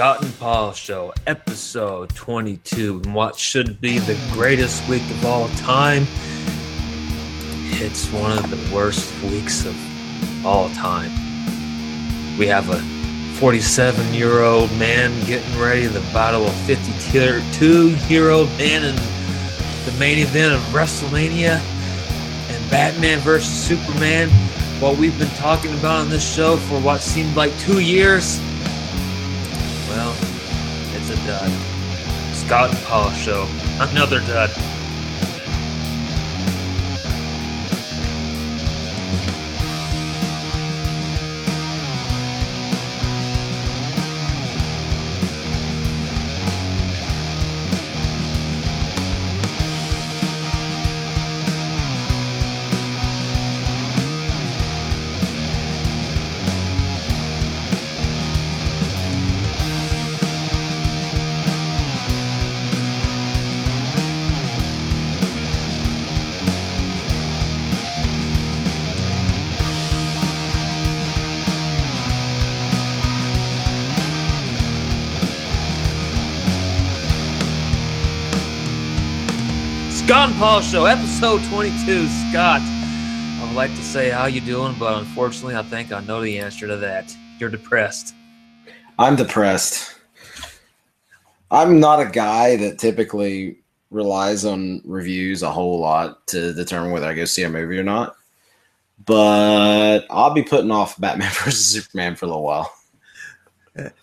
[0.00, 3.02] Scott and Paul Show, episode 22.
[3.04, 6.06] And what should be the greatest week of all time?
[7.66, 9.76] It's one of the worst weeks of
[10.46, 11.10] all time.
[12.38, 12.80] We have a
[13.40, 18.96] 47 year old man getting ready to battle a 52 year old man in
[19.84, 24.30] the main event of WrestleMania and Batman versus Superman.
[24.80, 28.40] What we've been talking about on this show for what seemed like two years
[29.90, 30.14] well,
[30.94, 31.50] it's a dud.
[32.32, 33.46] Scott and Paul show.
[33.80, 34.50] Another dud.
[80.40, 82.08] Paul Show, episode 22.
[82.08, 86.22] Scott, I would like to say how you doing, but unfortunately, I think I know
[86.22, 87.14] the answer to that.
[87.38, 88.14] You're depressed.
[88.98, 89.96] I'm depressed.
[91.50, 93.58] I'm not a guy that typically
[93.90, 97.84] relies on reviews a whole lot to determine whether I go see a movie or
[97.84, 98.16] not.
[99.04, 102.72] But I'll be putting off Batman versus Superman for a little while.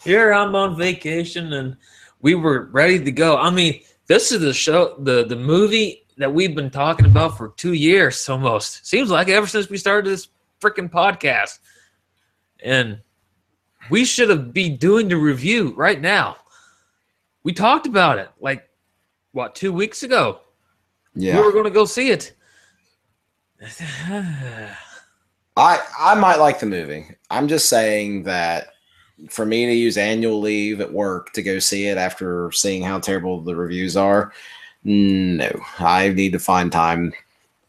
[0.04, 1.78] Here I'm on vacation and
[2.22, 3.38] we were ready to go.
[3.38, 7.50] I mean, this is the show, the the movie that we've been talking about for
[7.58, 8.86] two years almost.
[8.86, 10.28] Seems like ever since we started this
[10.60, 11.60] freaking podcast,
[12.64, 13.00] and
[13.90, 16.38] we should have be doing the review right now.
[17.44, 18.68] We talked about it like
[19.32, 20.42] what two weeks ago.
[21.16, 22.34] Yeah, we were going to go see it.
[25.56, 27.08] I I might like the movie.
[27.30, 28.70] I'm just saying that
[29.30, 33.00] for me to use annual leave at work to go see it after seeing how
[33.00, 34.32] terrible the reviews are,
[34.88, 35.52] no.
[35.80, 37.14] I need to find time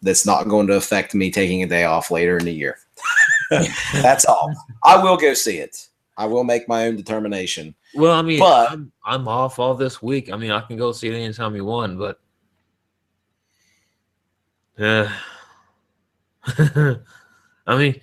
[0.02, 2.78] that's not going to affect me taking a day off later in the year.
[3.92, 4.54] that's all.
[4.84, 5.88] I will go see it.
[6.16, 7.74] I will make my own determination.
[7.94, 10.32] Well, I mean, but I'm, I'm off all this week.
[10.32, 12.20] I mean, I can go see it anytime you want, but
[14.76, 15.12] yeah.
[16.58, 16.94] Uh,
[17.66, 18.00] I mean,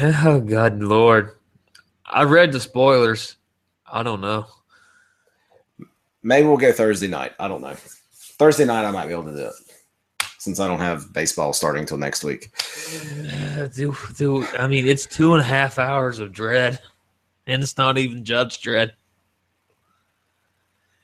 [0.02, 1.32] oh God, Lord.
[2.06, 3.36] I read the spoilers.
[3.90, 4.46] I don't know.
[6.24, 7.32] Maybe we'll go Thursday night.
[7.38, 7.74] I don't know.
[8.38, 9.52] Thursday night, I might be able to do it
[10.38, 12.50] since I don't have baseball starting until next week.
[13.56, 16.80] Uh, do, do, I mean, it's two and a half hours of dread,
[17.46, 18.92] and it's not even Judge Dredd.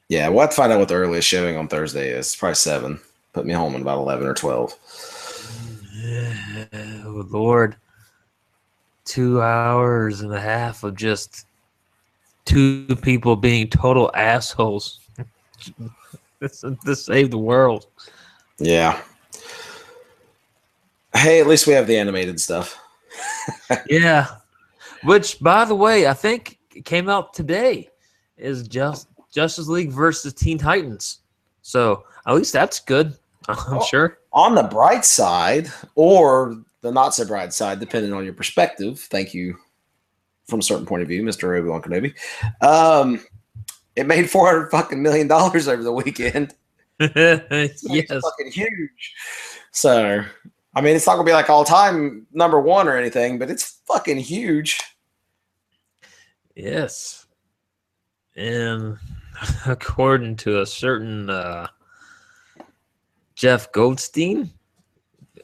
[0.09, 2.27] Yeah, we'll have to find out what the earliest showing on Thursday is.
[2.27, 3.01] It's probably seven.
[3.33, 4.75] Put me home in about eleven or twelve.
[7.05, 7.77] Oh Lord
[9.11, 11.45] two hours and a half of just
[12.45, 15.00] two people being total assholes
[16.41, 17.87] to save the world.
[18.59, 19.01] Yeah.
[21.15, 22.79] Hey, at least we have the animated stuff.
[23.89, 24.27] yeah.
[25.05, 27.89] Which, by the way, I think came out today
[28.37, 31.21] is just Justice League versus Teen Titans.
[31.63, 33.17] So at least that's good.
[33.49, 34.19] I'm well, sure.
[34.33, 39.01] On the bright side, or the not so bright side, depending on your perspective.
[39.01, 39.57] Thank you
[40.47, 41.57] from a certain point of view, Mr.
[41.57, 42.15] Obi Wan Kenobi.
[42.61, 43.25] Um,
[43.97, 46.55] it made four hundred fucking million dollars over the weekend.
[47.01, 49.15] yes, fucking huge.
[49.73, 50.23] So,
[50.75, 53.81] I mean, it's not gonna be like all time number one or anything, but it's
[53.87, 54.81] fucking huge.
[56.55, 57.27] Yes,
[58.37, 58.99] and
[59.67, 61.69] according to a certain uh,
[63.35, 64.51] Jeff Goldstein,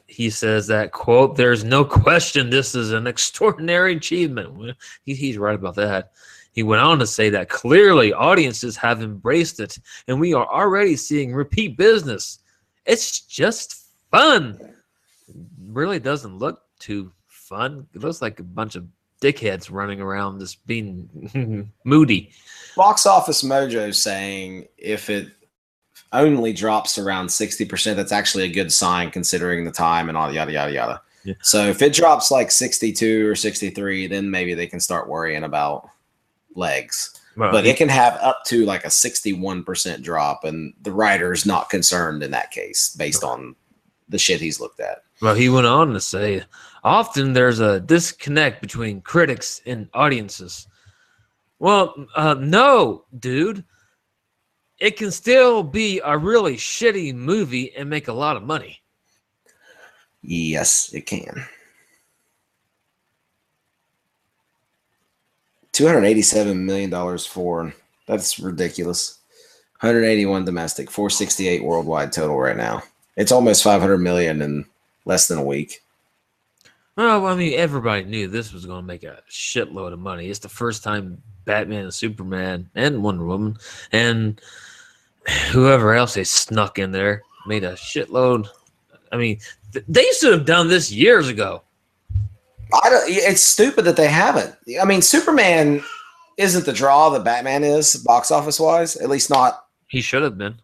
[0.07, 5.55] he says that quote there's no question this is an extraordinary achievement he, he's right
[5.55, 6.13] about that
[6.57, 9.77] he went on to say that clearly audiences have embraced it
[10.07, 12.39] and we are already seeing repeat business
[12.87, 15.35] it's just fun it
[15.69, 18.87] really doesn't look too fun it looks like a bunch of
[19.21, 22.31] dickheads running around just being moody
[22.75, 25.27] box office mojo saying if it
[26.13, 30.35] only drops around 60%, that's actually a good sign considering the time and all the
[30.35, 31.01] yada, yada, yada.
[31.25, 31.33] Yeah.
[31.41, 35.89] So if it drops like 62 or 63, then maybe they can start worrying about
[36.57, 37.19] legs.
[37.37, 41.69] Well, but it can have up to like a 61% drop, and the writer's not
[41.69, 43.55] concerned in that case based on
[44.09, 45.03] the shit he's looked at.
[45.21, 46.43] Well, he went on to say
[46.83, 50.67] often there's a disconnect between critics and audiences.
[51.59, 53.63] Well, uh, no, dude.
[54.79, 58.79] It can still be a really shitty movie and make a lot of money.
[60.21, 61.47] Yes, it can.
[65.79, 67.73] $287 million foreign.
[68.07, 69.19] That's ridiculous.
[69.81, 72.81] 181 domestic, 468 worldwide total right now.
[73.15, 74.65] It's almost 500 million in
[75.05, 75.83] less than a week.
[76.95, 80.29] Well, I mean, everybody knew this was going to make a shitload of money.
[80.29, 83.57] It's the first time Batman and Superman and Wonder Woman
[83.91, 84.41] and
[85.51, 88.47] whoever else they snuck in there made a shitload.
[89.11, 89.39] I mean,
[89.73, 91.61] th- they should have done this years ago.
[92.73, 94.55] I don't, it's stupid that they haven't.
[94.79, 95.83] I mean, Superman
[96.37, 98.95] isn't the draw that Batman is box office wise.
[98.95, 99.65] At least not.
[99.87, 100.55] He should have been.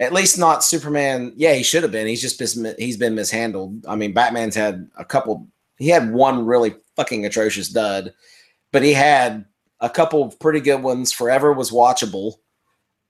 [0.00, 1.32] At least not Superman.
[1.36, 2.06] Yeah, he should have been.
[2.06, 3.86] He's just been, he's been mishandled.
[3.86, 5.46] I mean, Batman's had a couple.
[5.78, 8.12] He had one really fucking atrocious dud,
[8.72, 9.44] but he had
[9.80, 11.12] a couple of pretty good ones.
[11.12, 12.34] Forever was watchable.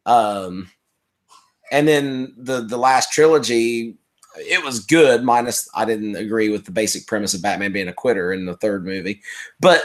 [0.07, 0.71] Um,
[1.71, 3.97] and then the the last trilogy
[4.37, 7.93] it was good minus i didn't agree with the basic premise of batman being a
[7.93, 9.21] quitter in the third movie
[9.61, 9.83] but,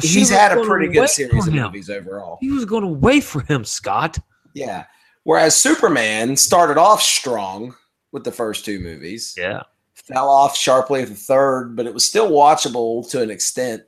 [0.00, 2.38] he's had a pretty good series of movies overall.
[2.40, 4.18] He was going to wait for him scott.
[4.54, 4.84] Yeah
[5.24, 7.74] whereas superman started off strong
[8.12, 9.34] with the first two movies.
[9.36, 9.62] Yeah.
[9.94, 13.82] Fell off sharply at the third but it was still watchable to an extent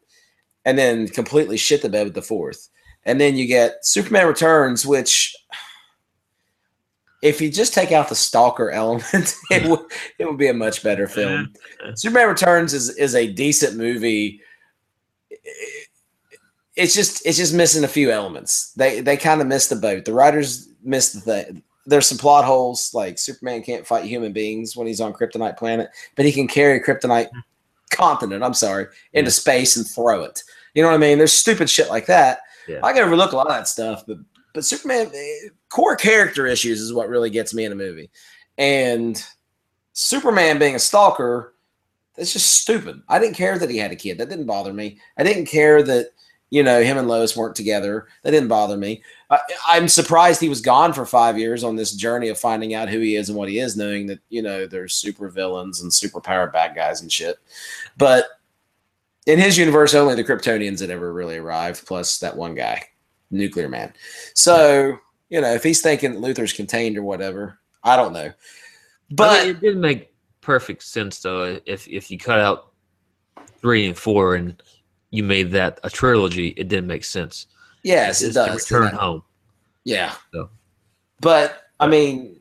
[0.65, 2.69] and then completely shit the bed with the fourth.
[3.05, 5.35] And then you get superman returns which
[7.23, 9.81] if you just take out the stalker element, it would
[10.19, 11.53] it would be a much better film.
[11.95, 14.41] Superman Returns is is a decent movie.
[16.77, 18.73] It's just it's just missing a few elements.
[18.73, 20.05] They they kind of missed the boat.
[20.05, 21.63] The writers missed the thing.
[21.87, 25.89] There's some plot holes, like Superman can't fight human beings when he's on Kryptonite planet,
[26.15, 27.29] but he can carry Kryptonite
[27.91, 28.45] continent.
[28.45, 30.43] I'm sorry, into space and throw it.
[30.75, 31.19] You know what I mean?
[31.19, 32.41] There's stupid shit like that.
[32.69, 32.81] Yeah.
[32.83, 34.19] I can overlook a lot of that stuff, but
[34.55, 38.11] but Superman eh, core character issues is what really gets me in a movie,
[38.59, 39.25] and
[39.93, 41.55] Superman being a stalker,
[42.17, 43.03] that's just stupid.
[43.09, 44.19] I didn't care that he had a kid.
[44.19, 44.99] That didn't bother me.
[45.17, 46.09] I didn't care that
[46.51, 48.09] you know him and Lois weren't together.
[48.23, 49.03] That didn't bother me.
[49.31, 49.39] I,
[49.69, 52.99] I'm surprised he was gone for five years on this journey of finding out who
[52.99, 56.21] he is and what he is, knowing that you know there's super villains and super
[56.21, 57.39] powered bad guys and shit.
[57.97, 58.27] But
[59.27, 62.85] in his universe, only the Kryptonians had ever really arrived, plus that one guy
[63.31, 63.93] nuclear man.
[64.35, 64.99] So,
[65.31, 68.33] you know, if he's thinking Luthor's contained or whatever, I don't know.
[69.13, 72.73] But I mean, it did make perfect sense though if if you cut out
[73.61, 74.61] three and four and
[75.11, 77.47] you made that a trilogy, it didn't make sense.
[77.83, 78.71] Yes, it's, it does.
[78.71, 79.23] return home.
[79.85, 80.15] Yeah.
[80.33, 80.51] So.
[81.21, 82.41] But I mean,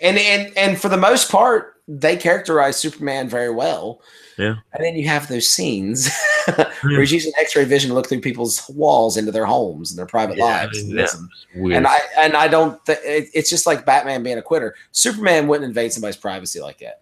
[0.00, 4.00] and and and for the most part, they characterize Superman very well.
[4.38, 4.56] Yeah.
[4.72, 6.10] And then you have those scenes
[6.54, 10.06] where he's using X-ray vision to look through people's walls into their homes and their
[10.06, 10.82] private yeah, lives.
[10.82, 12.84] I mean, yeah, and I and I don't.
[12.86, 14.74] Th- it, it's just like Batman being a quitter.
[14.92, 17.00] Superman wouldn't invade somebody's privacy like that.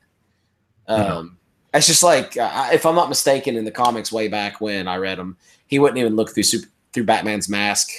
[0.89, 1.39] Um,
[1.73, 4.97] it's just like uh, if I'm not mistaken, in the comics way back when I
[4.97, 5.37] read them,
[5.67, 7.91] he wouldn't even look through super, through Batman's mask.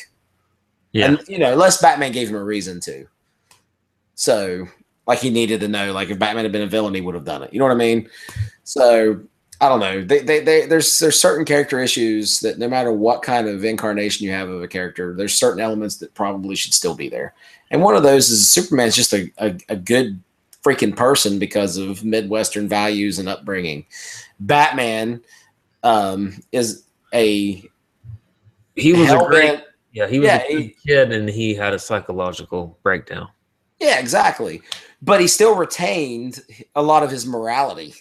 [0.92, 3.08] Yeah, and you know, unless Batman gave him a reason to.
[4.16, 4.68] So,
[5.08, 7.26] like, he needed to know, like, if Batman had been a villain, he would have
[7.26, 7.54] done it.
[7.54, 8.10] You know what I mean?
[8.64, 9.22] So
[9.64, 10.04] I don't know.
[10.04, 14.26] They, they, they, there's there's certain character issues that no matter what kind of incarnation
[14.26, 17.34] you have of a character, there's certain elements that probably should still be there.
[17.72, 20.22] And one of those is Superman's just a, a, a good
[20.64, 23.86] freaking person because of Midwestern values and upbringing.
[24.40, 25.22] Batman
[25.84, 26.84] um, is
[27.14, 27.64] a
[28.76, 29.62] he was a great
[29.94, 33.30] yeah he was yeah, a he, kid and he had a psychological breakdown.
[33.84, 34.62] Yeah, exactly.
[35.02, 36.42] But he still retained
[36.76, 37.94] a lot of his morality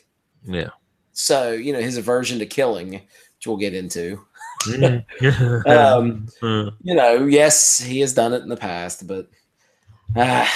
[0.44, 0.70] yeah.
[1.12, 4.20] So, you know, his aversion to killing, which we'll get into.
[4.66, 5.66] Mm.
[5.66, 6.68] um, hmm.
[6.82, 9.28] you know, yes, he has done it in the past, but
[10.16, 10.46] uh,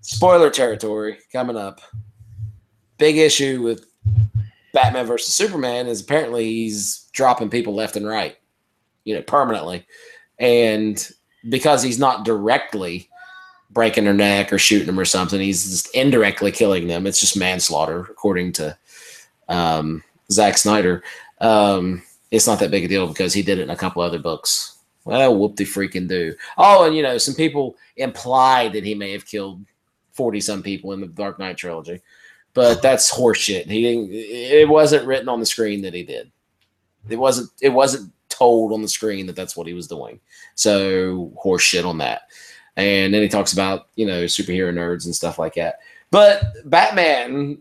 [0.00, 1.80] spoiler territory coming up.
[2.98, 3.86] Big issue with
[4.72, 8.36] Batman versus Superman is apparently he's dropping people left and right,
[9.04, 9.86] you know, permanently.
[10.38, 11.08] And
[11.48, 13.08] because he's not directly
[13.74, 15.40] breaking their neck or shooting them or something.
[15.40, 17.06] He's just indirectly killing them.
[17.06, 18.78] It's just manslaughter, according to
[19.48, 21.02] um, Zack Snyder.
[21.40, 24.18] Um, it's not that big a deal because he did it in a couple other
[24.18, 24.78] books.
[25.04, 26.34] Well, whoop de freaking do.
[26.56, 29.62] Oh, and you know, some people implied that he may have killed
[30.12, 32.00] forty some people in the Dark Knight trilogy,
[32.54, 33.66] but that's horseshit.
[33.66, 34.08] He didn't.
[34.12, 36.30] It wasn't written on the screen that he did.
[37.08, 37.50] It wasn't.
[37.60, 40.18] It wasn't told on the screen that that's what he was doing.
[40.54, 42.22] So horseshit on that
[42.76, 45.80] and then he talks about you know superhero nerds and stuff like that.
[46.10, 47.58] But Batman,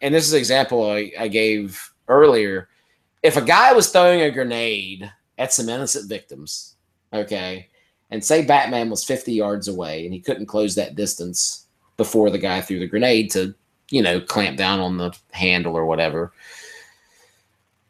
[0.00, 2.68] and this is an example I, I gave earlier.
[3.22, 6.76] If a guy was throwing a grenade at some innocent victims,
[7.12, 7.68] okay,
[8.10, 12.38] and say Batman was 50 yards away and he couldn't close that distance before the
[12.38, 13.54] guy threw the grenade to,
[13.90, 16.32] you know, clamp down on the handle or whatever,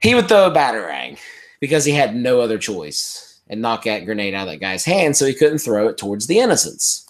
[0.01, 1.19] he would throw a batarang
[1.61, 5.15] because he had no other choice and knock that grenade out of that guy's hand
[5.15, 7.07] so he couldn't throw it towards the innocents.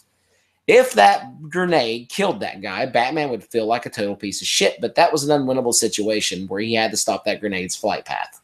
[0.66, 4.80] If that grenade killed that guy, Batman would feel like a total piece of shit,
[4.80, 8.40] but that was an unwinnable situation where he had to stop that grenade's flight path.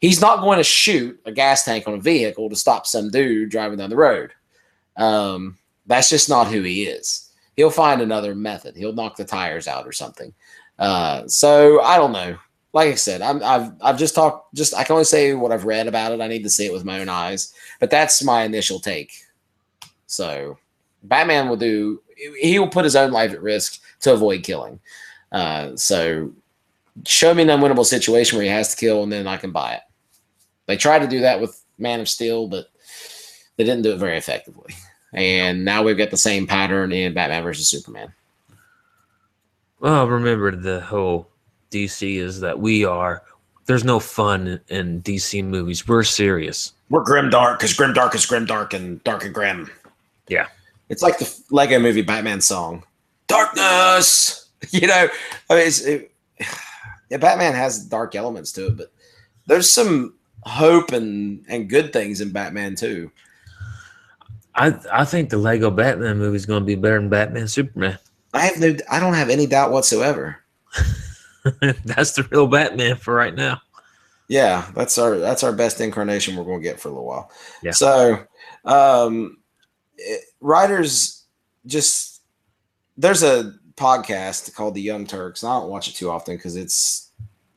[0.00, 3.50] He's not going to shoot a gas tank on a vehicle to stop some dude
[3.50, 4.32] driving down the road.
[4.96, 7.30] Um, that's just not who he is.
[7.54, 8.76] He'll find another method.
[8.76, 10.32] He'll knock the tires out or something.
[10.78, 12.38] Uh, so I don't know.
[12.74, 14.52] Like I said, I'm, I've I've just talked.
[14.52, 16.20] Just I can only say what I've read about it.
[16.20, 17.54] I need to see it with my own eyes.
[17.78, 19.12] But that's my initial take.
[20.06, 20.58] So
[21.04, 22.02] Batman will do.
[22.40, 24.80] He will put his own life at risk to avoid killing.
[25.30, 26.32] Uh, so
[27.06, 29.74] show me an unwinnable situation where he has to kill, and then I can buy
[29.74, 29.82] it.
[30.66, 32.66] They tried to do that with Man of Steel, but
[33.56, 34.74] they didn't do it very effectively.
[35.12, 38.12] And now we've got the same pattern in Batman versus Superman.
[39.78, 41.28] Well, remember the whole
[41.74, 43.22] DC is that we are.
[43.66, 45.88] There's no fun in DC movies.
[45.88, 46.72] We're serious.
[46.90, 49.70] We're grim dark because grim dark is grim dark and dark and grim.
[50.28, 50.46] Yeah.
[50.88, 52.84] It's like the Lego movie Batman song,
[53.26, 54.40] "Darkness."
[54.70, 55.08] You know,
[55.50, 56.12] I mean, it,
[57.10, 58.90] yeah, Batman has dark elements to it, but
[59.46, 60.14] there's some
[60.44, 63.10] hope and and good things in Batman too.
[64.54, 67.98] I I think the Lego Batman movie is going to be better than Batman Superman.
[68.32, 70.38] I have no, I don't have any doubt whatsoever.
[71.84, 73.60] that's the real Batman for right now.
[74.28, 77.30] Yeah, that's our that's our best incarnation we're going to get for a little while.
[77.62, 77.72] Yeah.
[77.72, 78.24] So,
[78.64, 79.38] um,
[79.98, 81.24] it, writers
[81.66, 82.22] just
[82.96, 85.42] there's a podcast called the Young Turks.
[85.42, 87.10] And I don't watch it too often because it's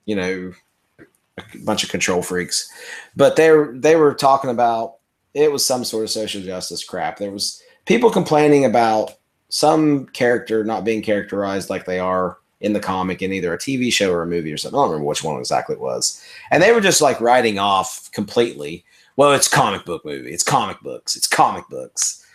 [0.06, 0.52] you know
[1.00, 2.70] a bunch of control freaks,
[3.16, 4.96] but they were they were talking about
[5.34, 7.18] it was some sort of social justice crap.
[7.18, 9.14] There was people complaining about
[9.50, 13.92] some character not being characterized like they are in the comic in either a TV
[13.92, 14.78] show or a movie or something.
[14.78, 16.24] I don't remember which one exactly it was.
[16.52, 18.84] And they were just like writing off completely.
[19.16, 20.32] Well, it's comic book movie.
[20.32, 21.16] It's comic books.
[21.16, 22.26] It's comic books.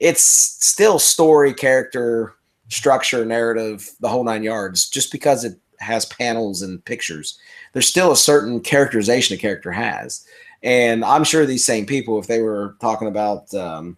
[0.00, 2.34] It's still story, character,
[2.68, 4.88] structure, narrative, the whole nine yards.
[4.88, 7.38] Just because it has panels and pictures,
[7.72, 10.26] there's still a certain characterization a character has.
[10.62, 13.96] And I'm sure these same people, if they were talking about um,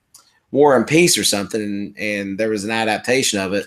[0.50, 3.66] War and Peace or something, and, and there was an adaptation of it,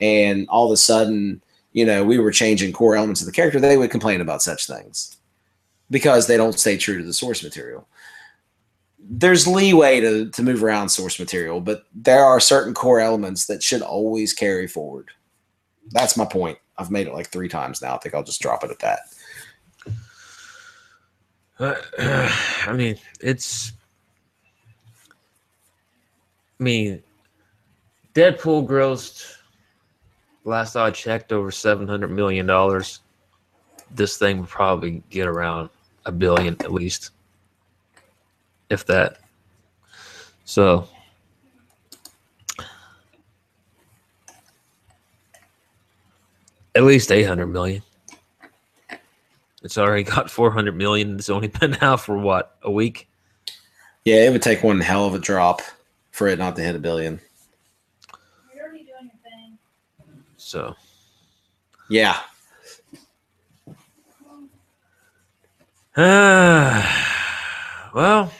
[0.00, 3.60] and all of a sudden you know, we were changing core elements of the character,
[3.60, 5.16] they would complain about such things
[5.90, 7.86] because they don't stay true to the source material.
[8.98, 13.62] There's leeway to, to move around source material, but there are certain core elements that
[13.62, 15.08] should always carry forward.
[15.90, 16.58] That's my point.
[16.78, 17.94] I've made it like three times now.
[17.94, 19.00] I think I'll just drop it at that.
[21.58, 21.74] Uh,
[22.66, 23.72] I mean, it's.
[26.58, 27.02] I mean,
[28.14, 29.36] Deadpool grossed
[30.44, 33.00] last I checked, over seven hundred million dollars.
[33.90, 35.70] This thing would probably get around
[36.06, 37.10] a billion at least,
[38.68, 39.18] if that.
[40.44, 40.88] So,
[46.74, 47.82] at least eight hundred million.
[49.62, 51.16] It's already got four hundred million.
[51.16, 53.08] It's only been out for what a week.
[54.04, 55.60] Yeah, it would take one hell of a drop
[56.10, 57.20] for it not to hit a billion.
[60.50, 60.74] So,
[61.88, 62.18] yeah.
[65.96, 66.84] Uh,
[67.94, 68.32] well,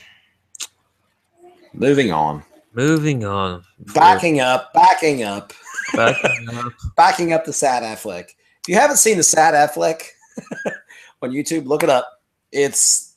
[1.73, 2.43] moving on.
[2.73, 3.63] Moving on.
[3.95, 5.53] Backing up, backing up.
[5.95, 6.73] Backing up.
[6.97, 8.31] backing up the sad Affleck.
[8.63, 10.03] If you haven't seen the sad Affleck
[11.23, 12.09] on YouTube, look it up.
[12.51, 13.15] It's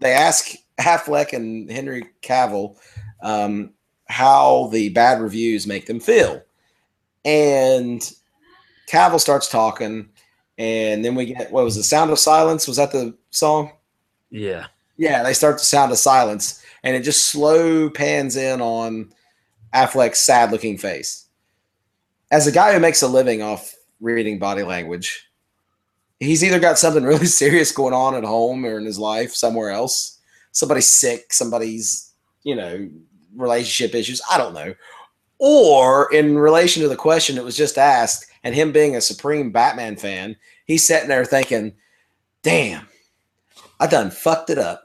[0.00, 2.76] they ask Affleck and Henry Cavill
[3.20, 3.72] um,
[4.04, 6.45] how the bad reviews make them feel.
[7.26, 8.00] And
[8.88, 10.08] Cavill starts talking,
[10.58, 12.68] and then we get what was the sound of silence?
[12.68, 13.72] Was that the song?
[14.30, 14.66] Yeah.
[14.96, 19.12] Yeah, they start the sound of silence, and it just slow pans in on
[19.74, 21.26] Affleck's sad looking face.
[22.30, 25.28] As a guy who makes a living off reading body language,
[26.20, 29.70] he's either got something really serious going on at home or in his life somewhere
[29.70, 30.18] else.
[30.52, 32.12] Somebody's sick, somebody's,
[32.44, 32.88] you know,
[33.34, 34.22] relationship issues.
[34.30, 34.74] I don't know
[35.38, 39.50] or in relation to the question that was just asked, and him being a supreme
[39.50, 41.74] Batman fan, he's sitting there thinking,
[42.42, 42.86] damn,
[43.80, 44.84] I done fucked it up.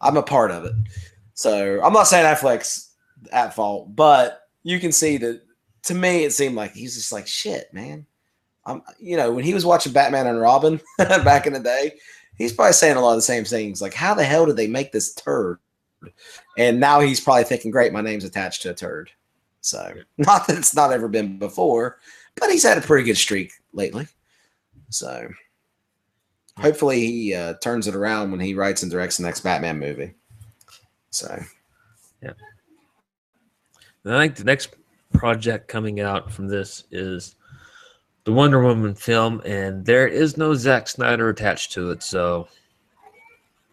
[0.00, 0.72] I'm a part of it.
[1.34, 2.90] So I'm not saying Affleck's
[3.32, 5.42] at fault, but you can see that
[5.84, 8.06] to me, it seemed like he's just like, shit, man.
[8.66, 11.92] I'm, you know, when he was watching Batman and Robin back in the day,
[12.36, 13.82] he's probably saying a lot of the same things.
[13.82, 15.58] Like, how the hell did they make this turd?
[16.56, 19.10] And now he's probably thinking, great, my name's attached to a turd.
[19.64, 21.98] So, not that it's not ever been before,
[22.36, 24.06] but he's had a pretty good streak lately.
[24.90, 25.28] So,
[26.58, 30.12] hopefully, he uh, turns it around when he writes and directs the next Batman movie.
[31.10, 31.42] So,
[32.22, 32.32] yeah.
[34.04, 34.74] I think the next
[35.14, 37.36] project coming out from this is
[38.24, 42.48] the Wonder Woman film, and there is no Zack Snyder attached to it, so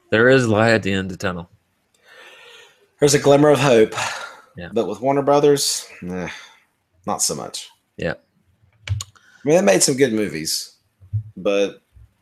[0.10, 1.50] there is light at the end of the tunnel.
[3.00, 3.94] There's a glimmer of hope.
[4.58, 4.70] Yeah.
[4.74, 6.30] But with Warner Brothers, eh,
[7.06, 7.70] not so much.
[7.98, 8.16] Yeah.
[8.90, 8.94] I
[9.44, 10.76] mean, they made some good movies,
[11.36, 11.82] but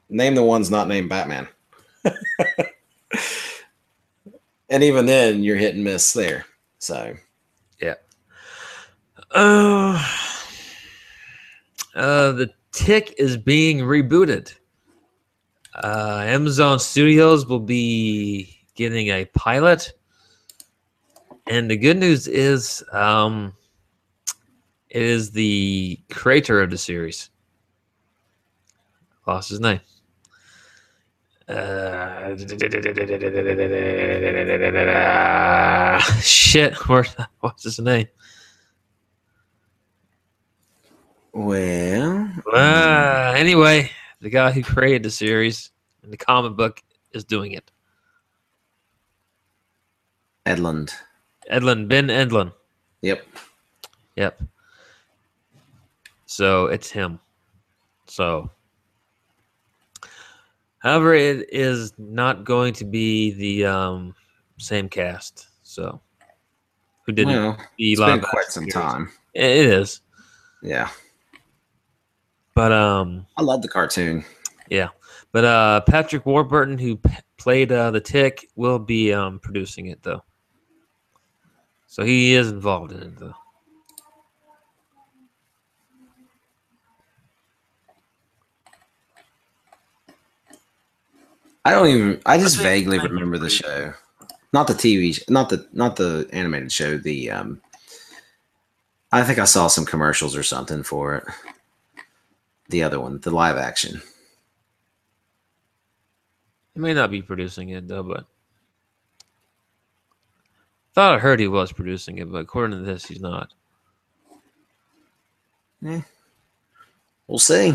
[0.09, 1.47] name the ones not named Batman.
[4.69, 6.45] and even then, you're hit and miss there.
[6.79, 7.15] So,
[7.81, 7.95] yeah.
[9.31, 10.03] Uh,
[11.95, 14.55] uh, the Tick is being rebooted.
[15.75, 19.93] Uh, Amazon Studios will be getting a pilot.
[21.49, 23.53] And the good news is, um,
[24.87, 27.31] it is the creator of the series.
[29.25, 29.79] Lost his name.
[31.47, 32.35] Uh,
[36.21, 36.75] shit,
[37.39, 38.07] what's his name?
[41.33, 43.89] Well, uh, anyway,
[44.21, 45.71] the guy who created the series
[46.03, 46.79] in the comic book
[47.11, 47.71] is doing it.
[50.45, 50.93] Edlund.
[51.49, 52.53] Edlund, Ben Edlund.
[53.01, 53.25] Yep.
[54.15, 54.41] Yep.
[56.25, 57.19] So it's him.
[58.07, 58.49] So,
[60.79, 64.15] however, it is not going to be the um,
[64.57, 65.47] same cast.
[65.63, 66.01] So,
[67.05, 69.11] who did well, the it's been quite some time.
[69.33, 70.01] It is.
[70.61, 70.89] Yeah.
[72.55, 74.25] But um, I love the cartoon.
[74.69, 74.89] Yeah,
[75.31, 80.03] but uh, Patrick Warburton, who p- played uh, the Tick, will be um producing it
[80.03, 80.23] though.
[81.89, 83.33] So he is involved in it though.
[91.65, 92.21] I don't even.
[92.27, 93.93] I just vaguely remember the show,
[94.53, 96.97] not the TV, not the not the animated show.
[96.97, 97.59] The um,
[99.11, 101.23] I think I saw some commercials or something for it.
[102.69, 103.99] The other one, the live action.
[106.75, 108.27] He may not be producing it though, but
[110.99, 113.53] thought I heard he was producing it, but according to this, he's not.
[115.81, 116.01] Yeah,
[117.25, 117.73] we'll see.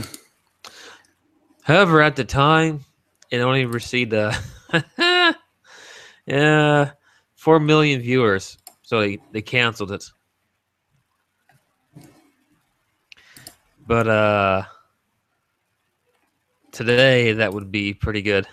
[1.63, 2.85] However, at the time,
[3.31, 4.37] it only received a
[6.27, 6.91] yeah
[7.35, 10.05] four million viewers, so they they canceled it.
[13.87, 14.63] But uh,
[16.73, 18.47] today that would be pretty good.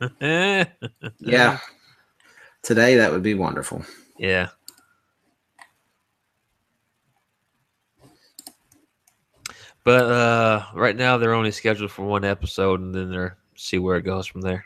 [0.20, 1.58] yeah,
[2.62, 3.84] today that would be wonderful.
[4.18, 4.48] Yeah.
[9.84, 13.96] But uh, right now they're only scheduled for one episode, and then they're see where
[13.96, 14.64] it goes from there.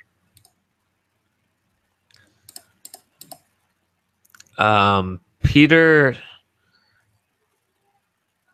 [4.59, 6.17] Um, Peter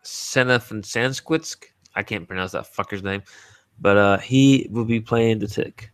[0.03, 1.65] Senef and Sanskritsk.
[1.95, 3.21] I can't pronounce that fucker's name,
[3.79, 5.91] but uh, he will be playing the Tick.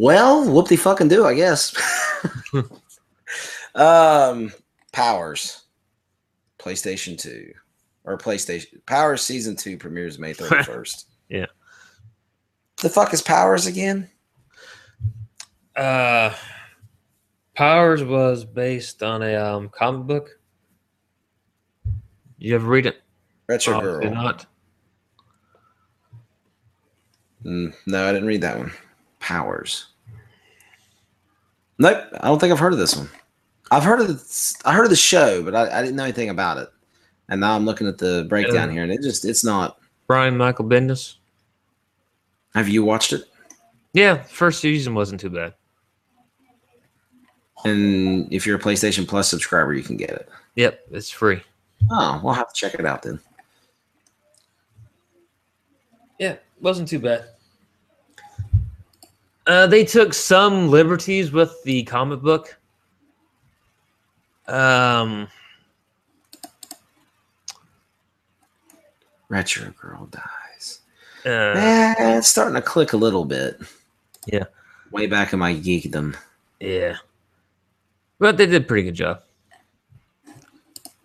[0.00, 1.76] Well, whoop de fucking do, I guess.
[3.74, 4.50] um,
[4.92, 5.64] Powers,
[6.58, 7.52] PlayStation Two,
[8.04, 11.06] or PlayStation Powers Season Two premieres May thirty first.
[11.28, 11.44] yeah.
[12.80, 14.08] The fuck is Powers again?
[15.76, 16.32] Uh,
[17.54, 20.30] Powers was based on a um, comic book.
[22.38, 23.02] You ever read it?
[23.50, 24.10] Retro Oh, Girl.
[24.10, 24.46] not.
[27.44, 28.72] Mm, no, I didn't read that one.
[29.18, 29.89] Powers.
[31.80, 33.08] Nope, I don't think I've heard of this one.
[33.70, 36.28] I've heard of the, I heard of the show, but I, I didn't know anything
[36.28, 36.68] about it.
[37.30, 38.72] And now I'm looking at the breakdown Yeah.
[38.74, 39.78] here, and it just it's not.
[40.06, 41.14] Brian Michael Bendis.
[42.54, 43.24] Have you watched it?
[43.94, 45.54] Yeah, first season wasn't too bad.
[47.64, 50.28] And if you're a PlayStation Plus subscriber, you can get it.
[50.56, 51.40] Yep, it's free.
[51.90, 53.18] Oh, we'll have to check it out then.
[56.18, 57.24] Yeah, wasn't too bad.
[59.46, 62.56] Uh, they took some liberties with the comic book.
[64.46, 65.28] Um,
[69.28, 70.80] Retro Girl dies.
[71.24, 73.60] uh, Eh, it's starting to click a little bit.
[74.26, 74.44] Yeah.
[74.90, 76.16] Way back in my geekdom.
[76.58, 76.96] yeah,
[78.18, 79.22] but they did a pretty good job.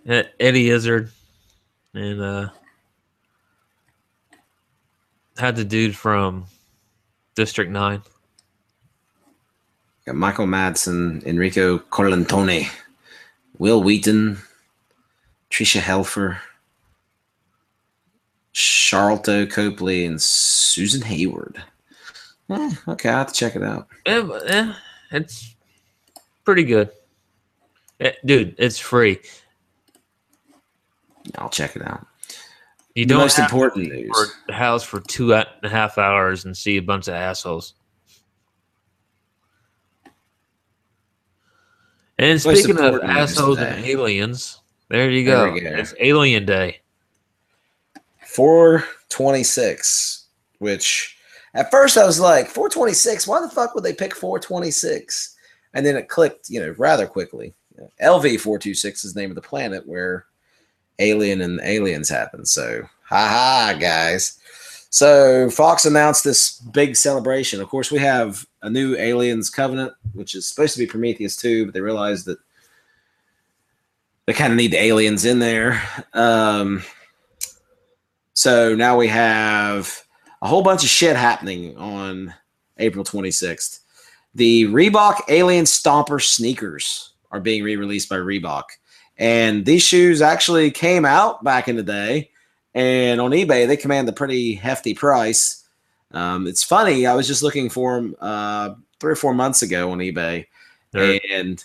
[0.07, 1.11] Eddie Izzard
[1.93, 2.49] and uh,
[5.37, 6.45] had the dude from
[7.35, 8.01] District Nine.
[10.05, 12.67] Got Michael Madsen, Enrico Colantoni,
[13.57, 14.37] Wil Wheaton,
[15.49, 16.37] Tricia Helfer,
[18.53, 21.57] Sharlto Copley, and Susan Heyward.
[22.49, 23.87] Eh, okay, I have to check it out.
[24.05, 24.73] Eh, eh,
[25.11, 25.55] it's
[26.43, 26.91] pretty good.
[27.99, 29.19] Eh, dude, it's free.
[31.39, 32.05] I'll check it out.
[32.93, 34.35] You The don't most have important news.
[34.49, 37.73] house for two and a half hours and see a bunch of assholes.
[42.17, 45.51] And speaking of assholes and aliens, there you go.
[45.51, 45.69] we go.
[45.69, 46.81] It's Alien Day.
[48.21, 50.25] 426,
[50.59, 51.17] which
[51.53, 55.35] at first I was like, 426, why the fuck would they pick 426?
[55.73, 57.53] And then it clicked, you know, rather quickly.
[58.01, 60.25] LV 426 is the name of the planet where
[60.99, 62.45] Alien and Aliens happen.
[62.45, 64.39] So, ha ha, guys.
[64.95, 67.59] So, Fox announced this big celebration.
[67.59, 71.65] Of course, we have a new Aliens Covenant, which is supposed to be Prometheus 2,
[71.65, 72.37] but they realized that
[74.25, 75.83] they kind of need the aliens in there.
[76.13, 76.81] Um,
[78.35, 80.01] so now we have
[80.41, 82.33] a whole bunch of shit happening on
[82.77, 83.81] April 26th.
[84.33, 88.63] The Reebok Alien Stomper sneakers are being re released by Reebok.
[89.17, 92.29] And these shoes actually came out back in the day.
[92.75, 95.63] And on eBay, they command a pretty hefty price.
[96.11, 97.07] Um, it's funny.
[97.07, 100.45] I was just looking for them uh, three or four months ago on eBay,
[100.91, 101.63] They're- and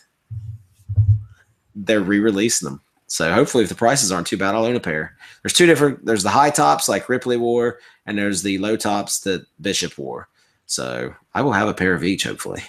[1.74, 2.80] they're re-releasing them.
[3.06, 5.16] So hopefully, if the prices aren't too bad, I'll own a pair.
[5.42, 6.04] There's two different.
[6.06, 10.28] There's the high tops like Ripley wore, and there's the low tops that Bishop wore.
[10.66, 12.22] So I will have a pair of each.
[12.22, 12.62] Hopefully,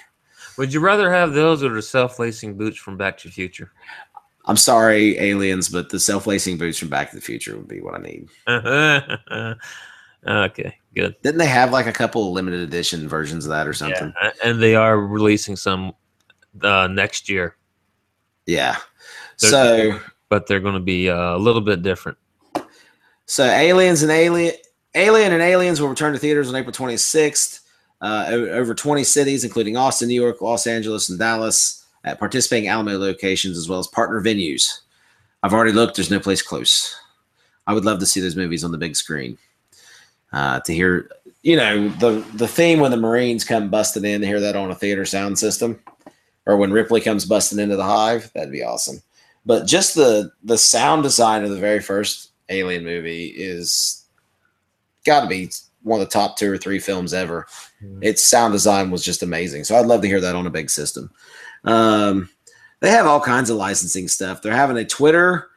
[0.57, 3.71] Would you rather have those or the self-lacing boots from Back to the Future?
[4.45, 7.93] I'm sorry, aliens, but the self-lacing boots from Back to the Future would be what
[7.93, 8.27] I need.
[10.27, 11.15] okay, good.
[11.23, 14.13] Didn't they have like a couple of limited edition versions of that or something?
[14.21, 15.93] Yeah, and they are releasing some
[16.61, 17.55] uh, next year,
[18.45, 18.77] Yeah.
[19.39, 19.99] They're- So
[20.29, 22.17] but they're going to be uh, a little bit different.
[23.25, 24.53] So aliens and alien
[24.95, 27.59] alien and aliens will return to theaters on April 26th.
[28.01, 32.97] Uh, over 20 cities, including Austin, New York, Los Angeles, and Dallas, at participating Alamo
[32.97, 34.81] locations as well as partner venues.
[35.43, 35.95] I've already looked.
[35.95, 36.95] There's no place close.
[37.67, 39.37] I would love to see those movies on the big screen.
[40.33, 41.09] Uh, to hear,
[41.43, 44.71] you know, the the theme when the Marines come busting in, to hear that on
[44.71, 45.79] a theater sound system,
[46.45, 49.01] or when Ripley comes busting into the hive, that'd be awesome.
[49.45, 54.05] But just the the sound design of the very first Alien movie is
[55.05, 55.49] got to be
[55.83, 57.47] one of the top two or three films ever.
[58.01, 59.63] Its sound design was just amazing.
[59.63, 61.11] So I'd love to hear that on a big system.
[61.63, 62.29] Um,
[62.79, 64.41] they have all kinds of licensing stuff.
[64.41, 65.49] They're having a Twitter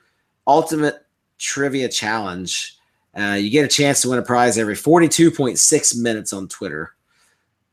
[0.46, 1.06] Ultimate
[1.38, 2.76] Trivia Challenge.
[3.18, 6.94] Uh, you get a chance to win a prize every 42.6 minutes on Twitter.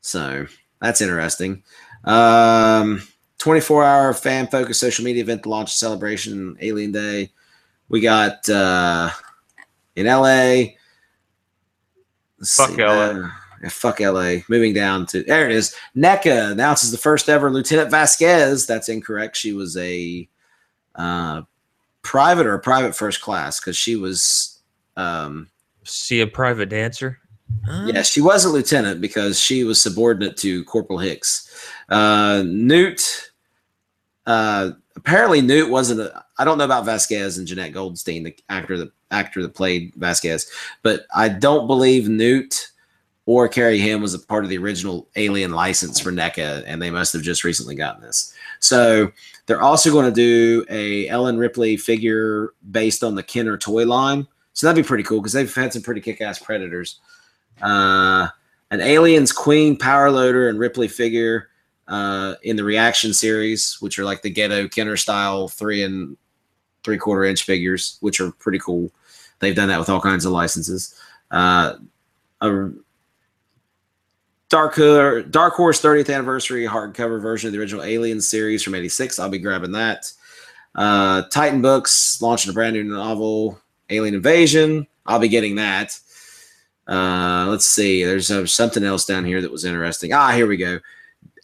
[0.00, 0.46] So
[0.80, 1.62] that's interesting.
[2.04, 3.02] Um,
[3.38, 7.30] 24 hour fan focused social media event to launch celebration Alien Day.
[7.88, 9.10] We got uh,
[9.96, 10.74] in LA.
[12.44, 13.30] Fuck LA.
[13.62, 14.36] Yeah, fuck LA.
[14.48, 15.74] Moving down to there it is.
[15.96, 18.66] NECA announces the first ever Lieutenant Vasquez.
[18.66, 19.36] That's incorrect.
[19.36, 20.28] She was a
[20.96, 21.42] uh,
[22.02, 24.60] private or a private first class because she was
[24.96, 25.48] um,
[25.84, 27.18] See a private dancer?
[27.66, 27.90] Huh?
[27.92, 31.68] yeah, she was a lieutenant because she was subordinate to Corporal Hicks.
[31.88, 33.30] Uh, Newt,
[34.26, 36.00] uh, apparently Newt wasn't.
[36.00, 39.92] A, I don't know about Vasquez and Jenette Goldstein, the actor that actor that played
[39.96, 40.50] Vasquez,
[40.82, 42.71] but I don't believe Newt
[43.26, 46.90] or Carrie Henn was a part of the original Alien license for NECA, and they
[46.90, 48.34] must have just recently gotten this.
[48.58, 49.12] So
[49.46, 54.26] they're also going to do a Ellen Ripley figure based on the Kenner toy line.
[54.54, 57.00] So that'd be pretty cool because they've had some pretty kick-ass predators
[57.60, 58.28] uh,
[58.70, 61.48] an Aliens Queen Power Loader and Ripley figure
[61.88, 66.16] uh, in the Reaction series, which are like the ghetto Kenner style three and
[66.82, 68.90] three quarter inch figures, which are pretty cool.
[69.40, 70.98] They've done that with all kinds of licenses.
[71.30, 71.74] Uh,
[72.40, 72.70] a
[74.52, 74.76] Dark,
[75.30, 79.18] Dark Horse 30th anniversary hardcover version of the original Aliens series from 86.
[79.18, 80.12] I'll be grabbing that.
[80.74, 84.86] Uh, Titan Books launching a brand new novel, Alien Invasion.
[85.06, 85.98] I'll be getting that.
[86.86, 88.04] Uh, let's see.
[88.04, 90.12] There's uh, something else down here that was interesting.
[90.12, 90.80] Ah, here we go.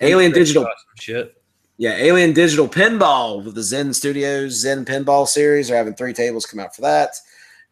[0.02, 0.68] Alien Digital.
[0.96, 1.34] Shit.
[1.78, 5.68] Yeah, Alien Digital Pinball with the Zen Studios Zen Pinball series.
[5.68, 7.14] They're having three tables come out for that.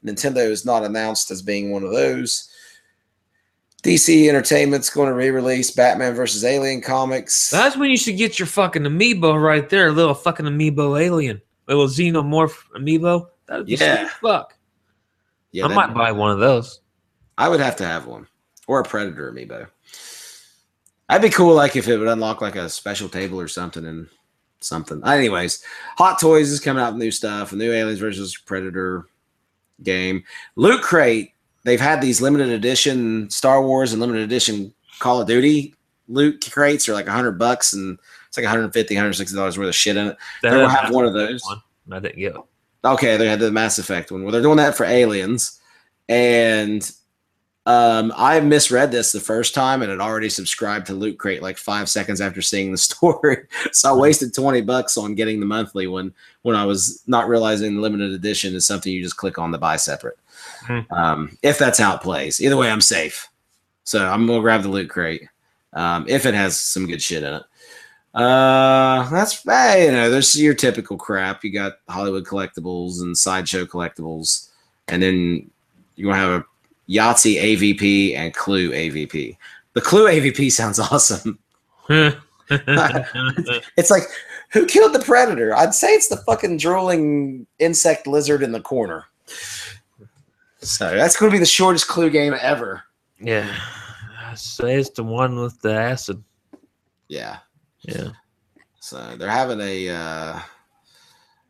[0.02, 2.48] Nintendo is not announced as being one of those.
[3.86, 7.50] DC Entertainment's going to re-release Batman versus Alien comics.
[7.50, 11.40] That's when you should get your fucking amiibo right there, a little fucking amiibo alien,
[11.68, 13.28] little xenomorph amiibo.
[13.46, 13.78] That'd be Yeah.
[13.96, 14.54] sweet as fuck.
[15.52, 16.80] yeah, I might buy one of those.
[17.38, 18.26] I would have to have one.
[18.68, 19.68] or a Predator amiibo.
[21.08, 24.08] That'd be cool, like if it would unlock like a special table or something and
[24.58, 25.00] something.
[25.06, 25.62] Anyways,
[25.98, 29.06] Hot Toys is coming out with new stuff, a new Aliens versus Predator
[29.84, 30.24] game.
[30.56, 31.30] Loot Crate,
[31.66, 35.74] they've had these limited edition Star Wars and limited edition Call of Duty
[36.08, 37.98] loot crates are like 100 bucks and
[38.28, 40.16] it's like 150 160 dollars worth of shit in it.
[40.42, 41.44] They They're have one of those.
[41.44, 41.62] One.
[41.92, 42.40] I didn't get it.
[42.84, 44.22] Okay, they had the Mass Effect one.
[44.22, 45.60] Well, they're doing that for Aliens,
[46.08, 46.88] and
[47.64, 51.58] um, I misread this the first time and had already subscribed to Loot Crate like
[51.58, 53.38] five seconds after seeing the story.
[53.72, 57.74] so I wasted twenty bucks on getting the monthly one when I was not realizing
[57.74, 60.18] the limited edition is something you just click on to buy separate.
[60.66, 60.80] Hmm.
[60.90, 63.28] Um, if that's how it plays, either way, I'm safe.
[63.84, 65.28] So I'm gonna grab the Loot Crate
[65.72, 67.42] um, if it has some good shit in it.
[68.14, 71.44] Uh, that's hey, you know, there's your typical crap.
[71.44, 74.48] You got Hollywood collectibles and sideshow collectibles,
[74.88, 75.50] and then
[75.96, 76.44] you're gonna have a
[76.90, 79.36] Yahtzee AVP and Clue AVP.
[79.74, 81.38] The Clue AVP sounds awesome.
[82.48, 84.04] It's like,
[84.52, 85.52] who killed the predator?
[85.54, 89.04] I'd say it's the fucking drooling insect lizard in the corner.
[90.66, 92.82] So that's going to be the shortest Clue game ever.
[93.20, 93.54] yeah.
[94.34, 96.22] Say it's the one with the acid.
[97.08, 97.38] Yeah.
[97.82, 98.10] Yeah.
[98.80, 100.40] So they're having a uh,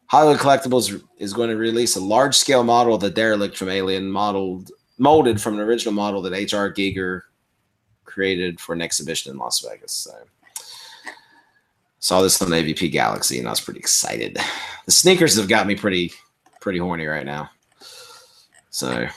[0.07, 4.11] Hollywood Collectibles is going to release a large scale model of the derelict from Alien,
[4.11, 6.73] modeled molded from an original model that H.R.
[6.73, 7.23] Giger
[8.05, 9.93] created for an exhibition in Las Vegas.
[9.93, 10.13] So
[11.99, 14.39] saw this on AVP Galaxy and I was pretty excited.
[14.85, 16.13] The sneakers have got me pretty
[16.61, 17.51] pretty horny right now.
[18.77, 19.09] So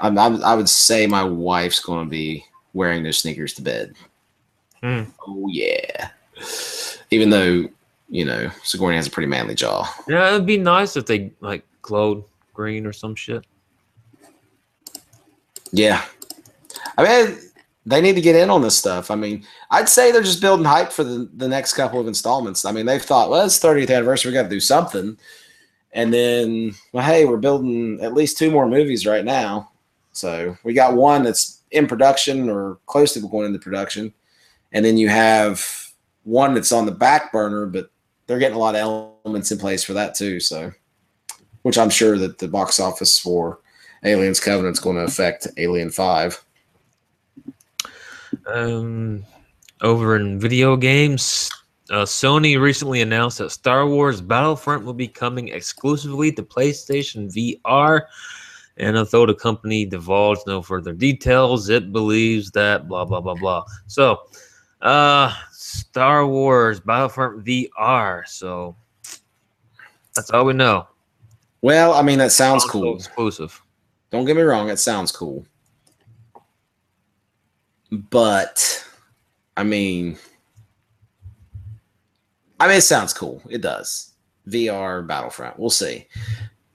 [0.00, 3.96] I'm, I'm, I would say my wife's going to be wearing those sneakers to bed.
[4.80, 5.02] Hmm.
[5.26, 6.10] Oh yeah.
[7.10, 7.68] Even though
[8.08, 9.92] you know Sigourney has a pretty manly jaw.
[10.06, 12.22] Yeah, it'd be nice if they like glowed
[12.54, 13.44] green or some shit.
[15.72, 16.04] Yeah.
[16.96, 17.38] I mean,
[17.84, 19.10] they need to get in on this stuff.
[19.10, 22.64] I mean, I'd say they're just building hype for the, the next couple of installments.
[22.64, 25.18] I mean, they've thought, well, it's 30th anniversary, we got to do something.
[25.92, 29.70] And then, well, hey, we're building at least two more movies right now.
[30.12, 34.12] So we got one that's in production or close to going into production.
[34.72, 35.64] And then you have
[36.24, 37.90] one that's on the back burner, but
[38.26, 40.40] they're getting a lot of elements in place for that too.
[40.40, 40.72] So,
[41.62, 43.60] which I'm sure that the box office for
[44.04, 46.44] Aliens Covenant's going to affect Alien 5.
[48.46, 49.24] Um,
[49.80, 51.50] over in video games,
[51.90, 58.02] uh, Sony recently announced that Star Wars Battlefront will be coming exclusively to PlayStation VR.
[58.76, 63.64] And although the company divulged no further details, it believes that blah blah blah blah.
[63.86, 64.18] So,
[64.82, 68.26] uh, Star Wars Battlefront VR.
[68.26, 68.76] So
[70.14, 70.86] that's all we know.
[71.60, 72.96] Well, I mean, that sounds Console cool.
[72.96, 73.62] Exclusive.
[74.10, 75.44] Don't get me wrong, it sounds cool.
[77.90, 78.84] But,
[79.56, 80.18] I mean,
[82.60, 83.42] I mean, it sounds cool.
[83.48, 84.12] It does.
[84.48, 85.58] VR Battlefront.
[85.58, 86.06] We'll see.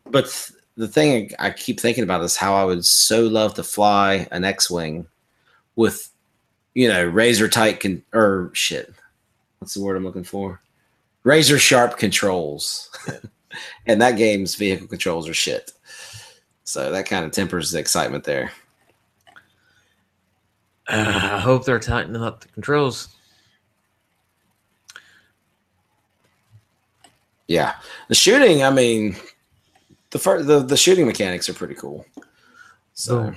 [0.09, 3.63] But th- the thing I keep thinking about is how I would so love to
[3.63, 5.07] fly an X-wing
[5.75, 6.11] with,
[6.73, 8.93] you know, razor tight con- or shit.
[9.59, 10.61] What's the word I'm looking for?
[11.23, 12.89] Razor sharp controls.
[13.85, 15.71] and that game's vehicle controls are shit.
[16.63, 18.51] So that kind of tempers the excitement there.
[20.87, 23.09] Uh, I hope they're tightening up the controls.
[27.47, 27.75] Yeah,
[28.07, 28.63] the shooting.
[28.63, 29.15] I mean,
[30.11, 32.05] the first, the the shooting mechanics are pretty cool.
[32.93, 33.33] So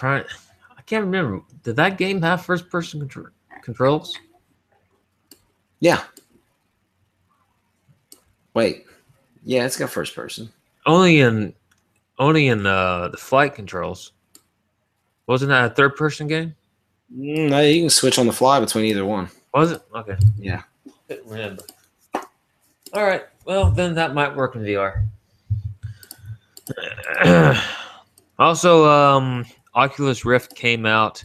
[0.00, 0.24] Try.
[0.78, 1.42] I can't remember.
[1.62, 4.16] Did that game have first-person contr- controls?
[5.80, 6.04] yeah.
[8.54, 8.86] Wait,
[9.44, 10.50] yeah, it's got first person.
[10.86, 11.54] Only in,
[12.18, 14.12] only in uh, the flight controls.
[15.26, 16.56] Wasn't that a third-person game?
[17.14, 19.28] Mm, no, you can switch on the fly between either one.
[19.54, 19.82] Was it?
[19.94, 20.16] Okay.
[20.38, 20.62] Yeah.
[21.08, 21.64] Couldn't remember.
[22.92, 23.24] All right.
[23.44, 25.04] Well, then that might work in VR.
[28.38, 31.24] also, um, Oculus Rift came out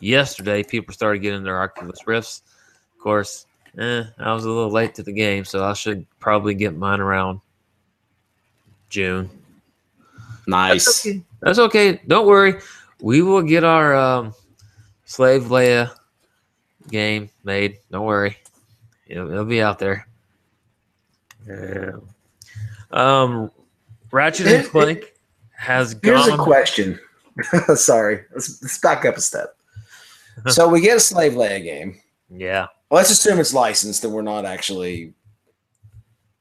[0.00, 0.62] yesterday.
[0.62, 2.42] People started getting their Oculus Rifts.
[2.94, 3.46] Of course,
[3.78, 7.00] eh, I was a little late to the game, so I should probably get mine
[7.00, 7.40] around
[8.88, 9.30] June.
[10.46, 10.84] Nice.
[10.84, 11.22] That's okay.
[11.40, 12.00] That's okay.
[12.06, 12.60] Don't worry.
[13.00, 14.34] We will get our um,
[15.04, 15.94] Slave Leia
[16.88, 17.78] game made.
[17.90, 18.36] Don't worry.
[19.06, 20.06] It'll, it'll be out there.
[21.46, 21.92] Yeah.
[22.90, 23.50] Um,
[24.10, 25.14] Ratchet and Clank
[25.56, 26.38] has Here's a gone.
[26.38, 26.98] question.
[27.74, 29.56] Sorry, let's, let's back up a step.
[30.48, 32.00] so we get a slave Leia game.
[32.30, 32.66] yeah.
[32.90, 35.12] Let's assume it's licensed and we're not actually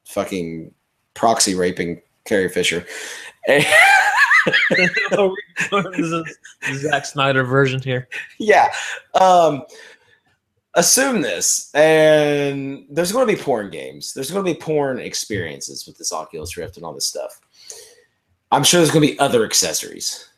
[0.06, 0.74] fucking
[1.14, 2.86] proxy raping Carrie Fisher.
[3.50, 3.66] And,
[4.78, 4.92] this
[6.70, 8.08] is Zack Snyder version here.
[8.40, 8.70] yeah.
[9.20, 9.64] Um,
[10.78, 14.14] assume this, and there's going to be porn games.
[14.14, 17.42] There's going to be porn experiences with this Oculus Rift and all this stuff.
[18.52, 20.30] I'm sure there's going to be other accessories.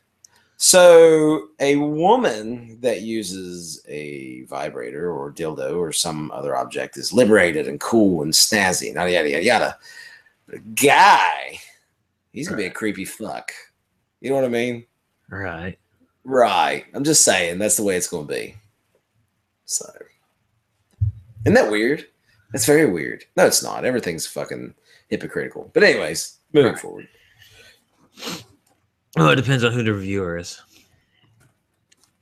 [0.58, 7.67] So, a woman that uses a vibrator or dildo or some other object is liberated
[7.67, 9.78] and cool and snazzy, yada yada yada yada.
[10.47, 11.60] But a guy,
[12.34, 13.54] he's gonna be a creepy fuck.
[14.19, 14.86] You know what I mean?
[15.30, 15.78] Right.
[16.25, 16.86] Right.
[16.93, 18.56] I'm just saying that's the way it's going to be.
[19.65, 19.86] So,
[21.45, 22.06] isn't that weird?
[22.52, 23.23] That's very weird.
[23.38, 23.86] No, it's not.
[23.86, 24.73] Everything's fucking
[25.10, 25.69] hypocritical.
[25.73, 26.82] But anyways, moving Right.
[26.82, 27.08] forward.
[29.17, 30.62] Oh, it depends on who the reviewer is.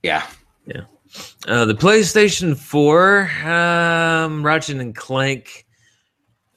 [0.02, 0.26] Yeah.
[0.66, 0.82] Yeah.
[1.46, 5.66] Uh, the PlayStation 4, um, Ratchet and Clank.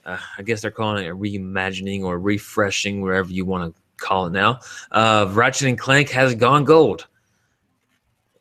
[0.06, 4.26] Uh, I guess they're calling it a reimagining or refreshing, wherever you want to call
[4.26, 4.60] it now.
[4.92, 7.08] Uh, Ratchet and Clank has gone gold,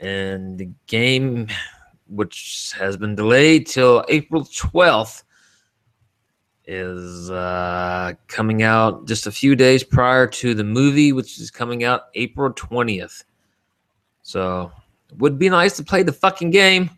[0.00, 1.46] and the game,
[2.10, 5.22] which has been delayed till April 12th,
[6.66, 11.82] is uh, coming out just a few days prior to the movie, which is coming
[11.82, 13.24] out April 20th.
[14.22, 14.70] So
[15.10, 16.90] it would be nice to play the fucking game.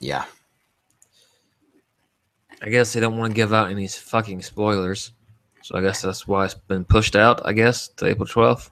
[0.00, 0.24] Yeah.
[2.60, 5.12] I guess they don't want to give out any fucking spoilers.
[5.62, 8.70] So I guess that's why it's been pushed out, I guess, to April 12th.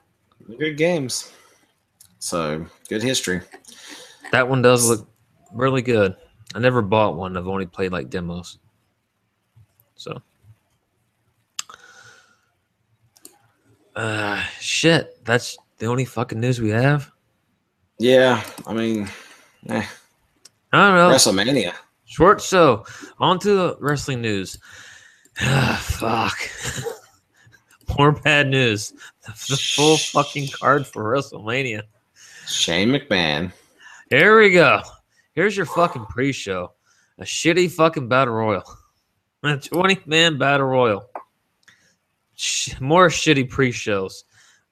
[0.58, 1.32] Good games.
[2.26, 3.40] So, good history.
[4.32, 5.08] That one does look
[5.52, 6.16] really good.
[6.56, 7.36] I never bought one.
[7.36, 8.58] I've only played like demos.
[9.94, 10.20] So
[13.94, 15.24] uh shit.
[15.24, 17.12] That's the only fucking news we have.
[18.00, 18.42] Yeah.
[18.66, 19.08] I mean,
[19.68, 19.86] eh,
[20.72, 21.14] I don't know.
[21.14, 21.74] WrestleMania.
[22.06, 22.84] Short so
[23.20, 24.58] on to the wrestling news.
[25.40, 26.36] Ah, fuck.
[27.96, 28.94] More bad news.
[29.24, 31.82] The full fucking card for WrestleMania.
[32.46, 33.52] Shane McMahon.
[34.10, 34.82] Here we go.
[35.34, 36.72] Here's your fucking pre-show.
[37.18, 38.62] A shitty fucking battle royal.
[39.42, 41.08] A 20 man battle royal.
[42.34, 44.24] Sh- more shitty pre-shows.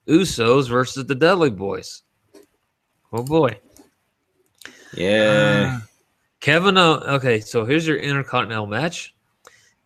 [0.07, 2.03] Usos versus the Dudley Boys.
[3.11, 3.59] Oh boy.
[4.93, 5.79] Yeah.
[5.81, 5.85] Uh,
[6.39, 9.15] Kevin o- okay, so here's your intercontinental match.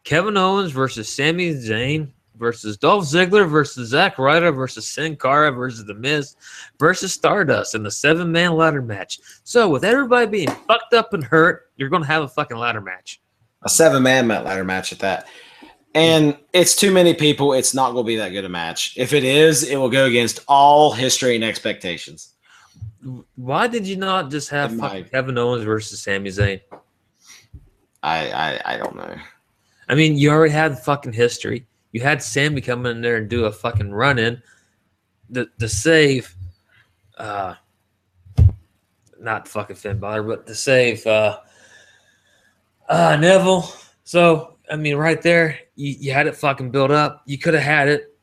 [0.03, 5.85] Kevin Owens versus Sami Zayn versus Dolph Ziggler versus Zack Ryder versus Sin Cara versus
[5.85, 6.35] The Miz
[6.79, 9.19] versus Stardust in the seven man ladder match.
[9.43, 13.21] So with everybody being fucked up and hurt, you're gonna have a fucking ladder match.
[13.63, 15.27] a seven man ladder match at that.
[15.95, 17.53] And it's too many people.
[17.53, 18.93] It's not going to be that good a match.
[18.95, 22.35] If it is, it will go against all history and expectations.
[23.35, 25.09] Why did you not just have might.
[25.09, 26.61] Kevin Owens versus Sami Zayn?
[28.03, 29.15] I I, I don't know.
[29.87, 31.65] I mean, you already had fucking history.
[31.91, 34.41] You had Sami come in there and do a fucking run in
[35.33, 36.35] to, to save,
[37.17, 37.55] uh,
[39.19, 41.39] not fucking Finn Balor, but to save uh,
[42.87, 43.71] uh, Neville.
[44.03, 47.23] So, I mean, right there, you, you had it fucking built up.
[47.25, 48.15] You could have had it.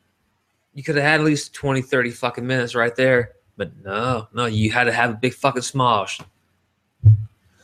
[0.75, 3.33] You could have had at least 20, 30 fucking minutes right there.
[3.57, 6.23] But no, no, you had to have a big fucking smosh.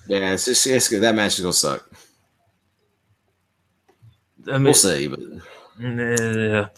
[0.06, 1.02] Yeah, it's just it's good.
[1.02, 1.88] That match is gonna suck.
[4.48, 5.20] I mean, We'll see, but
[5.78, 6.68] New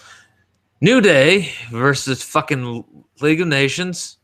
[1.01, 2.85] Day versus fucking
[3.21, 4.19] League of Nations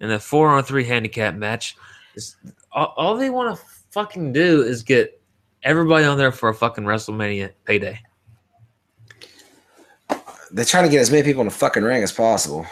[0.00, 1.76] in a four on three handicap match.
[2.14, 2.36] Is
[2.72, 5.20] all, all they want to fucking do is get
[5.62, 8.00] everybody on there for a fucking WrestleMania payday.
[10.52, 12.66] they're trying to get as many people in the fucking ring as possible.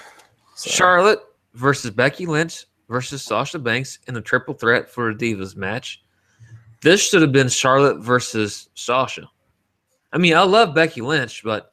[0.54, 1.20] So, Charlotte
[1.54, 6.02] versus Becky Lynch versus Sasha Banks in a triple threat for a Divas match.
[6.80, 9.28] This should have been Charlotte versus Sasha.
[10.12, 11.72] I mean, I love Becky Lynch, but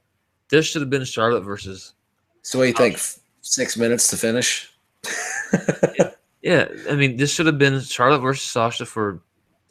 [0.49, 1.93] this should have been Charlotte versus
[2.41, 2.95] So what do you think?
[2.95, 4.71] F- Six minutes to finish?
[6.41, 9.19] Yeah, I mean, this should have been Charlotte versus Sasha for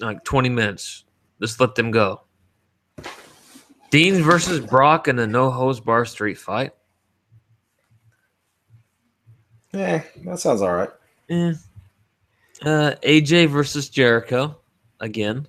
[0.01, 1.05] like 20 minutes.
[1.41, 2.23] Just let them go.
[3.91, 6.73] Dean versus Brock in a no hose bar street fight.
[9.73, 10.91] Yeah, that sounds all right.
[11.31, 11.53] Eh.
[12.63, 14.57] Uh, AJ versus Jericho
[14.99, 15.47] again.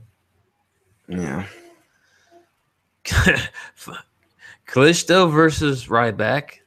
[1.08, 1.48] Yeah.
[4.68, 6.60] Kalisto versus Ryback.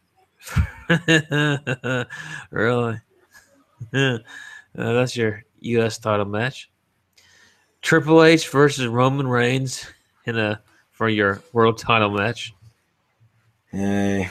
[2.51, 3.01] really?
[4.77, 5.99] Uh, that's your U.S.
[5.99, 6.71] title match.
[7.83, 9.87] Triple H versus Roman Reigns
[10.27, 10.61] in a
[10.93, 12.55] for your world title match.
[13.73, 14.31] Yay.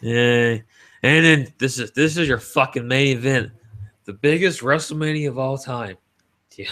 [0.00, 0.58] Yeah,
[1.02, 3.50] and then this is this is your fucking main event,
[4.04, 5.96] the biggest WrestleMania of all time.
[6.56, 6.70] Yeah,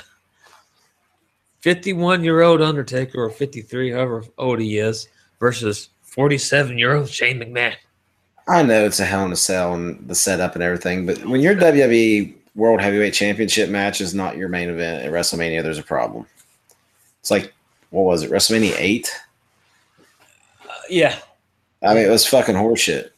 [1.67, 5.09] fifty-one year old Undertaker or fifty-three, however old he is,
[5.41, 7.75] versus 47 year old Shane McMahon.
[8.47, 11.41] I know it's a hell in a cell and the setup and everything, but when
[11.41, 15.83] your WWE World Heavyweight Championship match is not your main event at WrestleMania, there's a
[15.83, 16.25] problem.
[17.19, 17.53] It's like,
[17.91, 19.11] what was it, WrestleMania 8?
[20.63, 21.19] Uh, yeah.
[21.83, 23.11] I mean, it was fucking horseshit.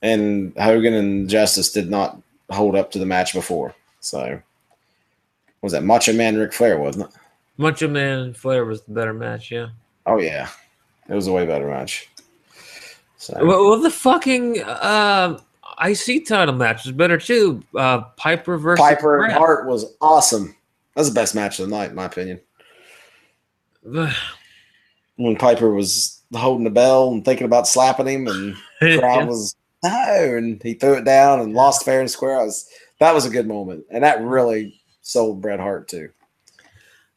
[0.00, 3.74] And Hogan and Justice did not hold up to the match before.
[3.98, 4.40] So,
[5.60, 7.20] was that Macho Man Ric Flair, wasn't it?
[7.58, 9.68] Macho Man Flair was the better match, yeah.
[10.06, 10.48] Oh, yeah.
[11.08, 12.08] It was a way better match.
[13.16, 13.34] So.
[13.44, 15.40] Well, well, the fucking uh,
[15.84, 17.62] IC title match was better too.
[17.76, 20.54] Uh, Piper versus Piper and Hart was awesome.
[20.94, 22.40] That was the best match of the night, in my opinion.
[25.16, 29.56] when Piper was holding the bell and thinking about slapping him, and the crowd was
[29.82, 32.38] no, and he threw it down and lost fair and square.
[32.38, 32.68] I was
[33.00, 36.10] that was a good moment, and that really sold Bret Hart too.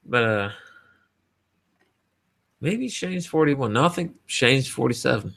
[0.05, 0.49] But uh,
[2.59, 3.73] maybe Shane's forty-one.
[3.73, 5.33] No, I think Shane's forty-seven.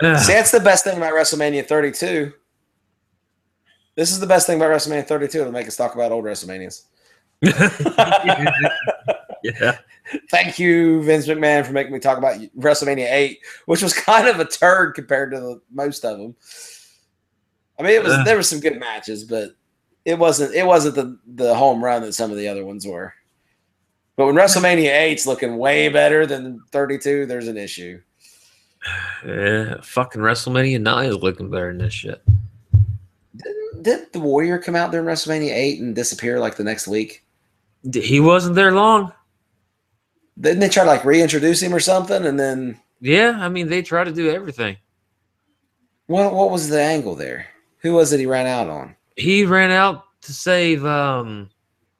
[0.00, 2.32] See, that's the best thing about WrestleMania 32.
[3.96, 6.84] This is the best thing about WrestleMania 32 to make us talk about old WrestleManias.
[9.42, 9.78] yeah.
[10.30, 14.40] Thank you, Vince McMahon, for making me talk about WrestleMania 8, which was kind of
[14.40, 16.34] a turd compared to the, most of them.
[17.78, 19.50] I mean, it was uh, there were some good matches, but
[20.04, 23.14] it wasn't it wasn't the the home run that some of the other ones were.
[24.16, 28.02] But when WrestleMania 8's looking way better than 32, there's an issue.
[29.26, 32.22] Yeah, fucking WrestleMania 9 is looking better than this shit.
[33.36, 37.24] Didn't, did the Warrior come out during WrestleMania 8 and disappear like the next week?
[37.92, 39.12] He wasn't there long.
[40.38, 42.26] Didn't they try to like reintroduce him or something?
[42.26, 42.78] And then.
[43.00, 44.76] Yeah, I mean, they try to do everything.
[46.06, 47.46] What, what was the angle there?
[47.78, 48.96] Who was it he ran out on?
[49.20, 51.50] He ran out to save um,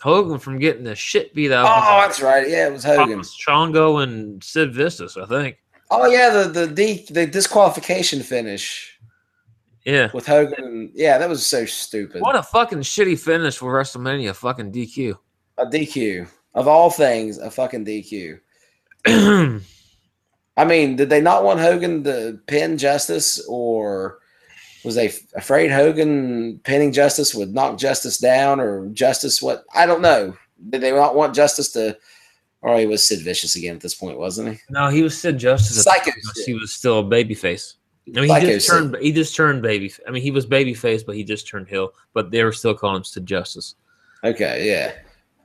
[0.01, 1.66] Hogan from getting the shit beat out.
[1.66, 2.49] Oh, that's right.
[2.49, 3.23] Yeah, it was Hogan.
[3.23, 5.59] Shango and Sid Vicious, I think.
[5.91, 8.99] Oh yeah, the the the, the disqualification finish.
[9.85, 10.93] Yeah, with Hogan.
[10.95, 12.23] Yeah, that was so stupid.
[12.23, 14.35] What a fucking shitty finish for WrestleMania.
[14.35, 15.18] Fucking DQ.
[15.59, 18.41] A DQ of all things, a fucking DQ.
[20.57, 24.20] I mean, did they not want Hogan to pin Justice, or
[24.85, 29.64] was they afraid Hogan pinning Justice would knock Justice down, or Justice what?
[29.74, 30.37] I don't know.
[30.70, 31.97] Did they not want Justice to
[32.62, 34.61] or he was Sid Vicious again at this point, wasn't he?
[34.68, 35.83] No, he was Sid Justice.
[35.83, 36.11] Psycho.
[36.45, 37.74] He was still a babyface.
[38.14, 38.95] I mean, Psycho he just turned.
[38.95, 39.03] Sid.
[39.03, 39.93] He just turned baby.
[40.07, 41.93] I mean, he was babyface, but he just turned heel.
[42.12, 43.76] But they were still calling him Sid Justice.
[44.24, 44.93] Okay, yeah.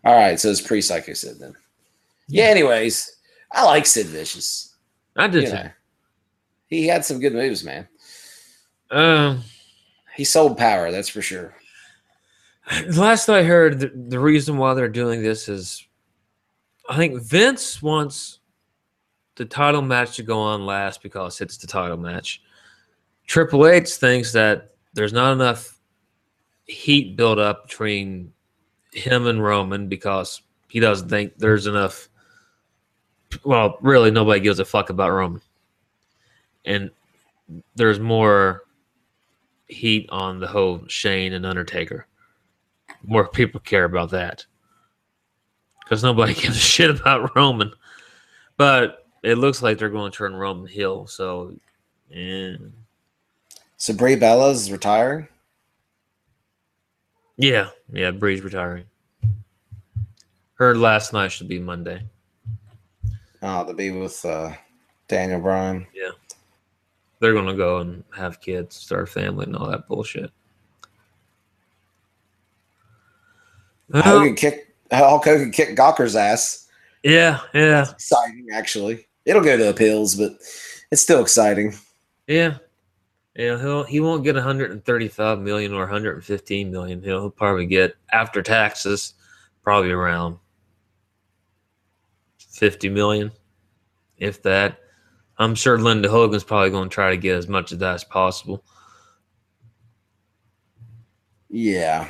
[0.04, 1.54] All right, so it's pre Psycho Sid then.
[2.28, 2.46] Yeah.
[2.46, 3.18] Anyways,
[3.52, 4.76] I like Sid Vicious.
[5.16, 5.44] I did.
[5.44, 5.70] You know,
[6.68, 7.88] he had some good moves, man.
[8.96, 9.44] Um,
[10.16, 10.90] he sold power.
[10.90, 11.54] That's for sure.
[12.96, 15.86] Last I heard, the, the reason why they're doing this is
[16.90, 18.40] I think Vince wants
[19.36, 22.42] the title match to go on last because it's the title match.
[23.28, 25.78] Triple H thinks that there's not enough
[26.68, 28.32] heat built up between
[28.94, 32.08] him and Roman because he doesn't think there's enough.
[33.44, 35.42] Well, really, nobody gives a fuck about Roman.
[36.64, 36.92] And
[37.76, 38.65] there's more
[39.68, 42.08] heat on the whole Shane and Undertaker.
[43.04, 44.46] More people care about that
[45.84, 47.72] because nobody gives a shit about Roman.
[48.58, 51.08] But it looks like they're going to turn Roman heel.
[51.08, 51.56] So,
[52.10, 52.56] yeah.
[53.78, 55.28] So Brie Bella's retiring.
[57.38, 58.86] Yeah, yeah, Brie's retiring.
[60.54, 62.02] Her last night should be Monday.
[63.42, 64.54] Oh, to be with uh,
[65.10, 65.86] Daniel Bryan.
[65.94, 66.12] Yeah,
[67.26, 70.30] they're gonna go and have kids, start a family, and all that bullshit.
[73.92, 76.68] Hogan kicked Hulk Hogan kicked Gawker's ass.
[77.04, 77.82] Yeah, yeah.
[77.82, 79.08] That's exciting, actually.
[79.26, 80.34] It'll go to appeals, but
[80.92, 81.74] it's still exciting.
[82.28, 82.58] Yeah.
[83.36, 87.04] Yeah, he'll he won't get 135 million or 115 million.
[87.04, 89.14] He'll, he'll probably get after taxes,
[89.62, 90.38] probably around
[92.38, 93.32] 50 million,
[94.18, 94.80] if that.
[95.38, 98.04] I'm sure Linda Hogan's probably going to try to get as much of that as
[98.04, 98.64] possible.
[101.50, 102.10] Yeah,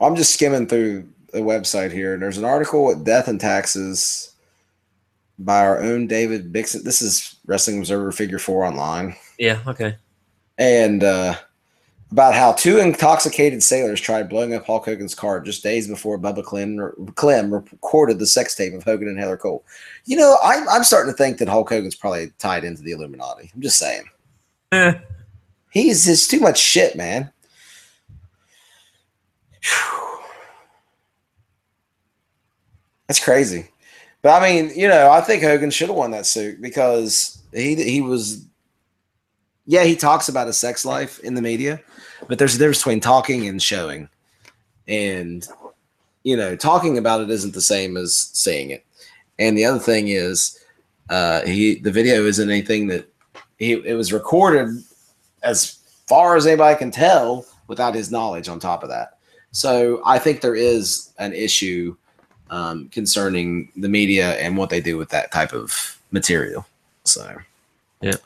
[0.00, 4.34] I'm just skimming through the website here, and there's an article at Death and Taxes
[5.38, 6.84] by our own David Bixen.
[6.84, 9.16] This is Wrestling Observer Figure Four online.
[9.38, 9.60] Yeah.
[9.66, 9.96] Okay.
[10.58, 11.36] And uh,
[12.12, 16.42] about how two intoxicated sailors tried blowing up Hulk Hogan's car just days before Bubba
[16.42, 19.64] Clem, Clem recorded the sex tape of Hogan and Heather Cole.
[20.06, 23.50] You know, I'm, I'm starting to think that Hulk Hogan's probably tied into the Illuminati.
[23.54, 24.04] I'm just saying.
[24.72, 24.94] Eh.
[25.70, 27.30] He's just too much shit, man.
[29.62, 30.18] Whew.
[33.06, 33.68] That's crazy.
[34.22, 37.74] But I mean, you know, I think Hogan should have won that suit because He
[37.76, 38.46] he was.
[39.70, 41.80] Yeah, he talks about his sex life in the media,
[42.26, 44.08] but there's a difference between talking and showing,
[44.88, 45.46] and
[46.24, 48.84] you know, talking about it isn't the same as saying it.
[49.38, 50.58] And the other thing is,
[51.08, 53.08] uh, he the video isn't anything that
[53.60, 54.82] he it was recorded
[55.44, 59.18] as far as anybody can tell without his knowledge on top of that.
[59.52, 61.96] So I think there is an issue
[62.50, 66.66] um, concerning the media and what they do with that type of material.
[67.04, 67.36] So,
[68.00, 68.16] yeah,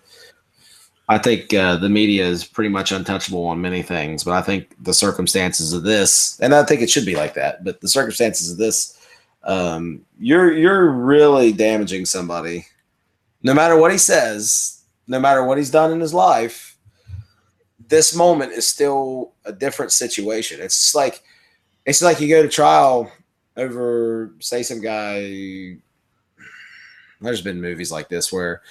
[1.09, 4.75] I think uh, the media is pretty much untouchable on many things, but I think
[4.83, 8.51] the circumstances of this, and I think it should be like that, but the circumstances
[8.51, 8.99] of this,
[9.43, 12.67] um, you're you're really damaging somebody.
[13.43, 16.79] No matter what he says, no matter what he's done in his life,
[17.89, 20.61] this moment is still a different situation.
[20.63, 21.23] It's like
[21.85, 23.13] it's like you go to trial
[23.57, 25.77] over say some guy
[27.21, 28.63] there's been movies like this where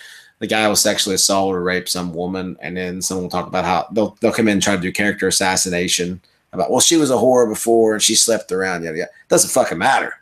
[0.44, 3.64] the guy will sexually assault or rape some woman and then someone will talk about
[3.64, 6.20] how they'll, they'll come in and try to do character assassination
[6.52, 9.12] about well she was a whore before and she slept around yada yada.
[9.30, 10.16] Doesn't fucking matter.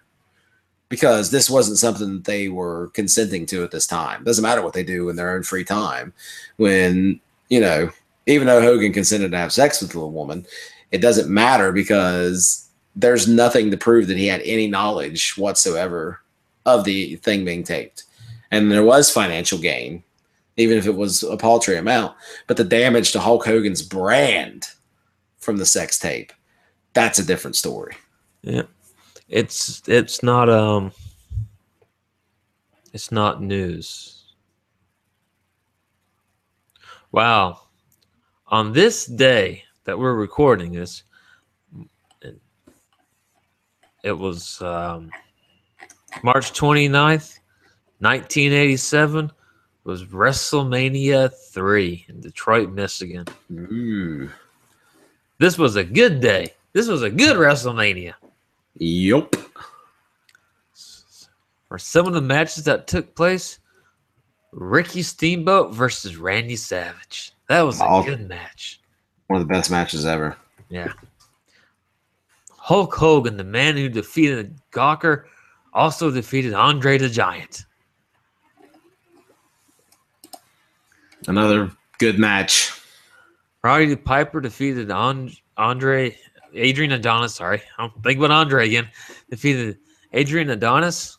[0.89, 4.23] Because this wasn't something that they were consenting to at this time.
[4.23, 6.13] Doesn't matter what they do in their own free time.
[6.57, 7.19] When
[7.49, 7.89] you know
[8.27, 10.45] even though hogan consented to have sex with the woman
[10.91, 16.21] it doesn't matter because there's nothing to prove that he had any knowledge whatsoever
[16.67, 18.03] of the thing being taped.
[18.51, 20.03] And there was financial gain,
[20.61, 22.15] even if it was a paltry amount.
[22.47, 24.69] But the damage to Hulk Hogan's brand
[25.37, 26.31] from the sex tape,
[26.93, 27.95] that's a different story.
[28.41, 28.63] Yeah.
[29.27, 30.91] It's it's not um
[32.93, 34.33] it's not news.
[37.11, 37.61] Wow.
[38.47, 41.03] On this day that we're recording this,
[44.03, 45.11] it was um,
[46.23, 47.39] March 29th,
[47.99, 49.31] 1987
[49.83, 53.25] was WrestleMania 3 in Detroit, Michigan.
[53.51, 54.29] Ooh.
[55.39, 56.53] This was a good day.
[56.73, 58.13] This was a good WrestleMania.
[58.77, 59.35] Yup.
[61.67, 63.59] For some of the matches that took place,
[64.51, 67.33] Ricky Steamboat versus Randy Savage.
[67.49, 68.81] That was a good match.
[69.27, 70.37] One of the best matches ever.
[70.69, 70.91] Yeah.
[72.57, 75.23] Hulk Hogan, the man who defeated Gawker,
[75.73, 77.65] also defeated Andre the Giant.
[81.27, 82.71] Another good match.
[83.63, 86.17] Roddy Piper defeated An- Andre,
[86.53, 87.35] Adrian Adonis.
[87.35, 88.89] Sorry, I'm thinking about Andre again.
[89.29, 89.77] Defeated
[90.13, 91.17] Adrian Adonis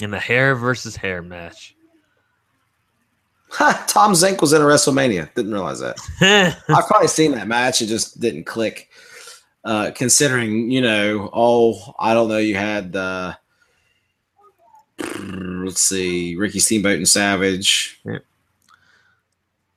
[0.00, 1.74] in the hair versus hair match.
[3.86, 5.32] Tom Zenk was in a WrestleMania.
[5.34, 5.96] Didn't realize that.
[6.68, 7.80] I've probably seen that match.
[7.80, 8.88] It just didn't click.
[9.64, 13.34] Uh, considering, you know, oh, I don't know, you had uh,
[14.98, 18.18] Mm, let's see, Ricky Steamboat and Savage, Yeah.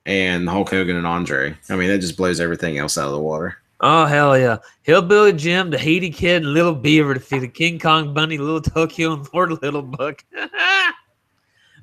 [0.06, 1.56] and Hulk Hogan and Andre.
[1.68, 3.56] I mean, that just blows everything else out of the water.
[3.80, 4.58] oh hell yeah!
[4.82, 9.28] Hillbilly Jim, the Haiti Kid, and Little Beaver defeated King Kong Bundy, Little Tokyo, and
[9.34, 10.20] Lord Littlebrook.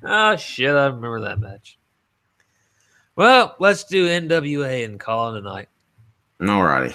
[0.02, 0.70] oh shit!
[0.74, 1.78] I remember that match.
[3.16, 5.68] Well, let's do NWA and call it a night.
[6.40, 6.94] Alrighty.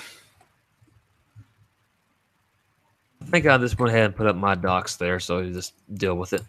[3.24, 5.74] I think I just went ahead and put up my docs there, so you just
[5.96, 6.44] deal with it.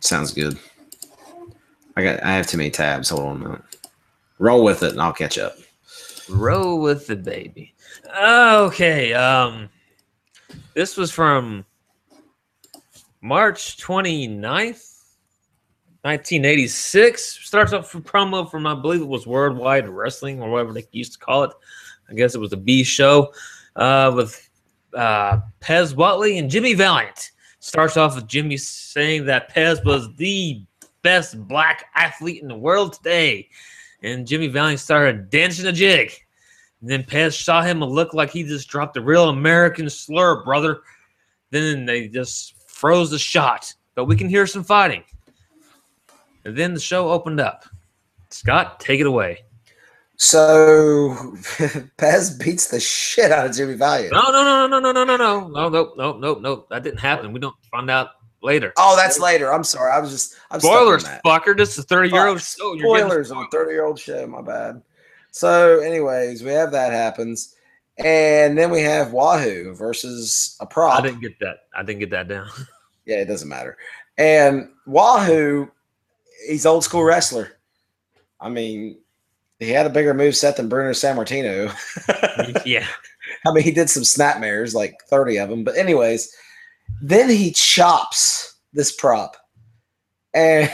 [0.00, 0.58] Sounds good.
[1.96, 3.08] I got I have too many tabs.
[3.08, 3.62] Hold on a minute.
[4.38, 5.56] Roll with it and I'll catch up.
[6.28, 7.74] Roll with the baby.
[8.22, 9.12] Okay.
[9.12, 9.68] Um,
[10.74, 11.64] this was from
[13.20, 15.02] March 29th,
[16.02, 17.46] 1986.
[17.46, 21.14] Starts off with promo from, I believe it was Worldwide Wrestling or whatever they used
[21.14, 21.50] to call it.
[22.08, 23.32] I guess it was a B show
[23.76, 24.49] uh, with
[24.94, 27.30] uh, Pez Whatley and Jimmy Valiant.
[27.60, 30.62] Starts off with Jimmy saying that Pez was the
[31.02, 33.48] best black athlete in the world today.
[34.02, 36.12] And Jimmy Valiant started dancing a jig.
[36.80, 40.80] And then Pez saw him looked like he just dropped a real American slur, brother.
[41.50, 43.74] Then they just froze the shot.
[43.94, 45.04] But we can hear some fighting.
[46.44, 47.64] And then the show opened up.
[48.30, 49.44] Scott, take it away.
[50.22, 51.16] So
[51.96, 54.12] Pez beats the shit out of Jimmy Valiant.
[54.12, 56.66] No, no, no, no, no, no, no, no, no, no, no, no, no.
[56.68, 57.32] That didn't happen.
[57.32, 58.10] We don't find out
[58.42, 58.74] later.
[58.76, 59.50] Oh, that's later.
[59.50, 59.90] I'm sorry.
[59.90, 61.56] I was just I'm Spoilers, fucker.
[61.56, 62.74] This is a 30 year old show.
[62.74, 64.26] You're Spoilers on 30 year old show.
[64.26, 64.82] My bad.
[65.30, 67.56] So, anyways, we have that happens,
[67.96, 70.98] and then we have Wahoo versus a prop.
[70.98, 71.60] I didn't get that.
[71.74, 72.46] I didn't get that down.
[73.06, 73.78] Yeah, it doesn't matter.
[74.18, 75.70] And Wahoo,
[76.46, 77.56] he's old school wrestler.
[78.38, 78.98] I mean,
[79.60, 81.72] he had a bigger move set than Bruno Sammartino.
[82.66, 82.86] yeah.
[83.46, 85.64] I mean, he did some snapmares, like 30 of them.
[85.64, 86.34] But, anyways,
[87.00, 89.36] then he chops this prop
[90.34, 90.70] And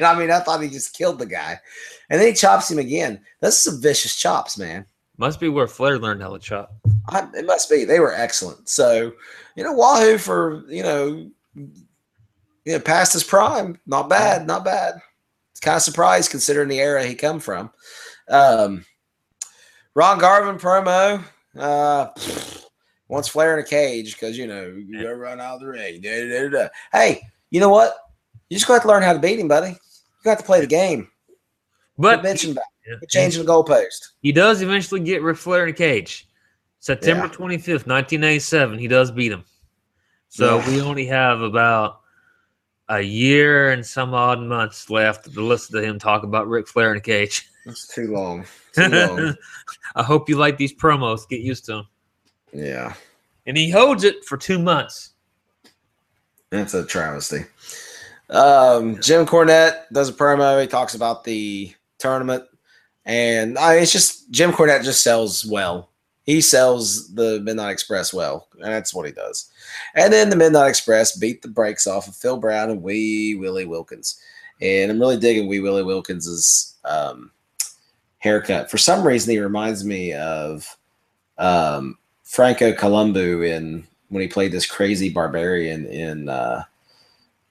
[0.00, 1.58] I mean, I thought he just killed the guy.
[2.10, 3.20] And then he chops him again.
[3.40, 4.84] That's some vicious chops, man.
[5.16, 6.74] Must be where Flair learned how to chop.
[7.08, 7.84] I, it must be.
[7.84, 8.68] They were excellent.
[8.68, 9.12] So,
[9.56, 13.78] you know, Wahoo for, you know, you know, past his prime.
[13.86, 14.46] Not bad.
[14.46, 15.00] Not bad.
[15.52, 17.70] It's kind of surprised considering the era he come from.
[18.28, 18.84] Um,
[19.94, 21.22] Ron Garvin promo.
[21.56, 22.08] Uh,
[23.08, 26.00] wants Flair in a cage because, you know, you gotta run out of the ring.
[26.00, 27.20] Da, da, da, hey,
[27.50, 27.96] you know what?
[28.48, 29.70] You just got to learn how to beat him, buddy.
[29.70, 31.08] You got to play the game.
[31.96, 32.64] But mention back.
[33.08, 34.10] Changing the goalpost.
[34.20, 36.28] He does eventually get Ric Flair in a cage.
[36.80, 38.78] September twenty fifth, nineteen eighty seven.
[38.78, 39.44] He does beat him.
[40.28, 40.68] So yeah.
[40.68, 42.00] we only have about
[42.88, 46.90] a year and some odd months left to listen to him talk about Ric Flair
[46.90, 47.48] in a cage.
[47.64, 48.44] That's too long.
[48.74, 49.34] Too long.
[49.94, 51.28] I hope you like these promos.
[51.28, 51.88] Get used to them.
[52.52, 52.94] Yeah.
[53.46, 55.12] And he holds it for two months.
[56.50, 57.44] That's a travesty.
[58.30, 60.60] Um, Jim Cornette does a promo.
[60.60, 62.44] He talks about the tournament,
[63.04, 65.90] and I mean, it's just Jim Cornette just sells well.
[66.22, 69.50] He sells the Midnight Express well, and that's what he does.
[69.94, 73.66] And then the Midnight Express beat the brakes off of Phil Brown and Wee Willie
[73.66, 74.18] Wilkins,
[74.60, 77.30] and I'm really digging Wee Willie Wilkins's um,
[78.24, 78.70] haircut.
[78.70, 80.76] For some reason, he reminds me of
[81.38, 86.28] um, Franco Columbu in when he played this crazy barbarian in.
[86.28, 86.64] Uh,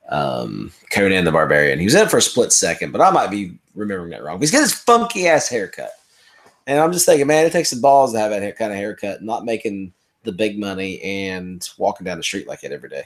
[0.09, 1.79] um, Conan the Barbarian.
[1.79, 4.39] He was in it for a split second, but I might be remembering that wrong.
[4.39, 5.91] He's got his funky ass haircut.
[6.67, 9.23] And I'm just thinking, man, it takes some balls to have that kind of haircut,
[9.23, 9.93] not making
[10.23, 13.03] the big money and walking down the street like it every day.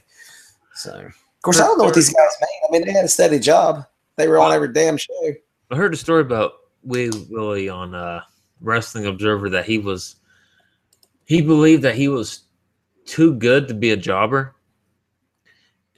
[0.73, 2.67] So, of course, I don't know what these guys made.
[2.67, 3.85] I mean, they had a steady job.
[4.15, 5.33] They were on every damn show.
[5.71, 6.53] I heard a story about
[6.87, 8.21] Wee really on uh,
[8.61, 10.15] Wrestling Observer that he was,
[11.25, 12.43] he believed that he was
[13.05, 14.55] too good to be a jobber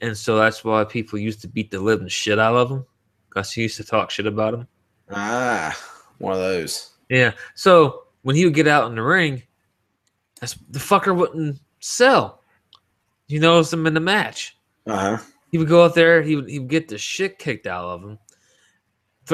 [0.00, 2.86] and so that's why people used to beat the living shit out of him
[3.28, 4.68] because he used to talk shit about him.
[5.10, 5.76] Ah,
[6.18, 6.90] one of those.
[7.08, 7.32] Yeah.
[7.54, 9.42] So when he would get out in the ring,
[10.40, 12.42] that's the fucker wouldn't sell.
[13.28, 14.56] You notice him in the match.
[14.86, 15.24] Uh huh.
[15.52, 16.22] He would go out there.
[16.22, 18.18] He would he would get the shit kicked out of him.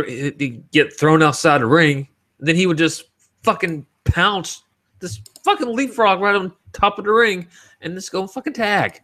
[0.05, 2.09] He'd get thrown outside the ring.
[2.39, 3.05] Then he would just
[3.43, 4.63] fucking pounce
[5.01, 7.47] this fucking leapfrog right on top of the ring
[7.81, 9.01] and just go fucking tag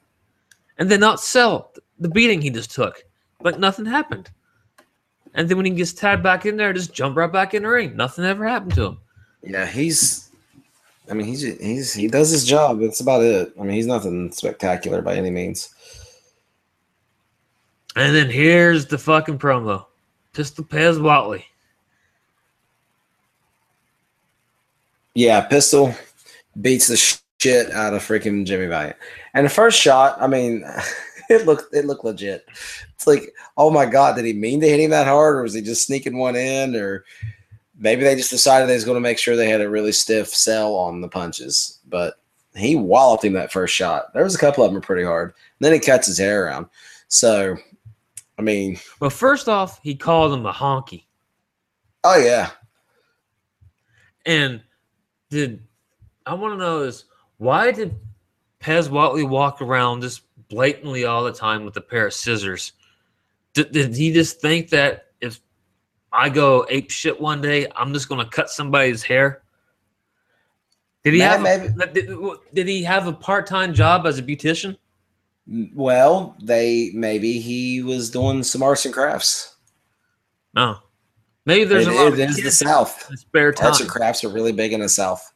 [0.78, 3.04] and then not sell the beating he just took.
[3.40, 4.30] Like nothing happened.
[5.34, 7.68] And then when he gets tagged back in there, just jump right back in the
[7.68, 7.96] ring.
[7.96, 8.98] Nothing ever happened to him.
[9.42, 10.28] Yeah, he's.
[11.10, 12.80] I mean, he's he's he does his job.
[12.80, 13.52] That's about it.
[13.58, 15.74] I mean, he's nothing spectacular by any means.
[17.96, 19.86] And then here's the fucking promo,
[20.32, 21.44] Pistol Pez Whatley.
[25.14, 25.94] Yeah, Pistol
[26.60, 26.96] beats the
[27.38, 28.96] shit out of freaking Jimmy Valiant.
[29.34, 30.64] And the first shot, I mean,
[31.30, 32.46] it looked it looked legit.
[32.94, 35.54] It's like, oh my god, did he mean to hit him that hard, or was
[35.54, 37.04] he just sneaking one in, or
[37.78, 40.28] maybe they just decided they was going to make sure they had a really stiff
[40.28, 41.80] sell on the punches.
[41.88, 42.14] But
[42.54, 44.12] he walloped him that first shot.
[44.14, 45.28] There was a couple of them pretty hard.
[45.28, 46.66] And then he cuts his hair around.
[47.08, 47.56] So,
[48.38, 51.04] I mean, well, first off, he called him a honky.
[52.04, 52.50] Oh yeah.
[54.24, 54.62] And
[55.30, 55.62] did
[56.24, 57.04] I want to know is
[57.38, 57.94] why did
[58.60, 60.22] Pez Whatley walk around just
[60.52, 62.72] blatantly all the time with a pair of scissors.
[63.54, 65.40] Did, did he just think that if
[66.12, 69.42] I go ape shit one day, I'm just going to cut somebody's hair?
[71.04, 72.10] Did he have a, did,
[72.52, 74.76] did he have a part time job as a beautician?
[75.46, 79.56] Well, they maybe he was doing some arts and crafts.
[80.54, 80.78] No,
[81.46, 83.10] maybe there's it, a lot it is the South.
[83.18, 83.68] Spare time.
[83.68, 85.32] Arts and crafts are really big in the South.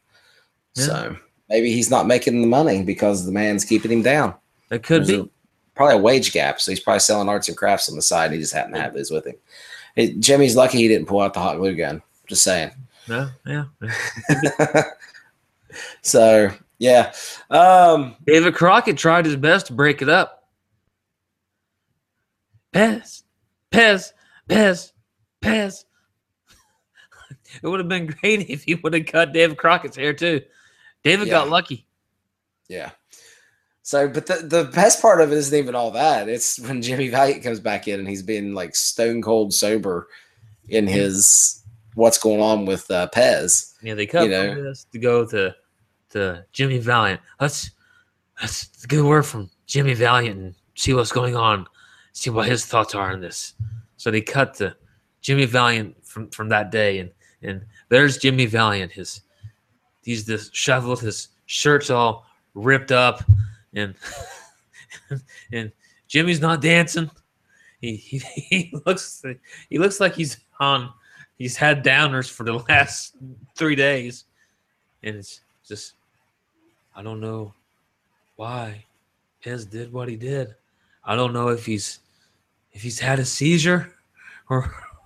[0.74, 0.84] Yeah.
[0.84, 1.16] So
[1.48, 4.34] maybe he's not making the money because the man's keeping him down.
[4.70, 5.28] It could There's be.
[5.28, 5.28] A,
[5.74, 6.60] probably a wage gap.
[6.60, 8.32] So he's probably selling arts and crafts on the side.
[8.32, 9.36] he just happened to have his with him.
[9.96, 12.02] It, Jimmy's lucky he didn't pull out the hot glue gun.
[12.26, 12.70] Just saying.
[13.08, 13.64] No, yeah.
[16.02, 17.12] so yeah.
[17.50, 20.48] Um, David Crockett tried his best to break it up.
[22.72, 23.22] Pez,
[23.70, 24.12] Pez,
[24.48, 24.92] Pez,
[25.42, 25.84] Pez.
[27.62, 30.42] It would have been great if he would have cut David Crockett's hair too.
[31.02, 31.34] David yeah.
[31.34, 31.86] got lucky.
[32.68, 32.90] Yeah.
[33.82, 36.28] So, but the, the best part of it isn't even all that.
[36.28, 40.08] It's when Jimmy Valiant comes back in and he's been like stone cold sober
[40.68, 41.62] in his
[41.94, 43.74] what's going on with uh, Pez.
[43.82, 44.62] Yeah, they cut you know.
[44.64, 45.54] this to go to
[46.10, 47.20] to Jimmy Valiant.
[47.40, 47.70] Let's
[48.40, 51.66] let's get a word from Jimmy Valiant and see what's going on,
[52.12, 53.54] see what his thoughts are on this.
[53.96, 54.76] So they cut to
[55.20, 57.10] Jimmy Valiant from from that day, and
[57.42, 59.22] and there's Jimmy Valiant, his
[60.02, 63.22] he's disheveled, his shirt's all ripped up,
[63.74, 63.94] and
[65.52, 65.72] and
[66.08, 67.10] Jimmy's not dancing.
[67.80, 69.22] he, he he looks
[69.68, 70.92] he looks like he's on
[71.36, 73.16] he's had downers for the last
[73.56, 74.24] three days,
[75.02, 75.94] and it's just
[76.94, 77.52] I don't know
[78.36, 78.84] why
[79.44, 80.54] Pez did what he did.
[81.04, 82.00] I don't know if he's
[82.72, 83.92] if he's had a seizure
[84.48, 84.74] or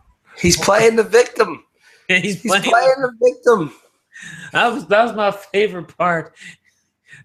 [0.40, 1.64] He's playing the victim.
[2.08, 2.64] he's, He's playing.
[2.64, 3.72] playing the victim.
[4.52, 6.34] That was that was my favorite part.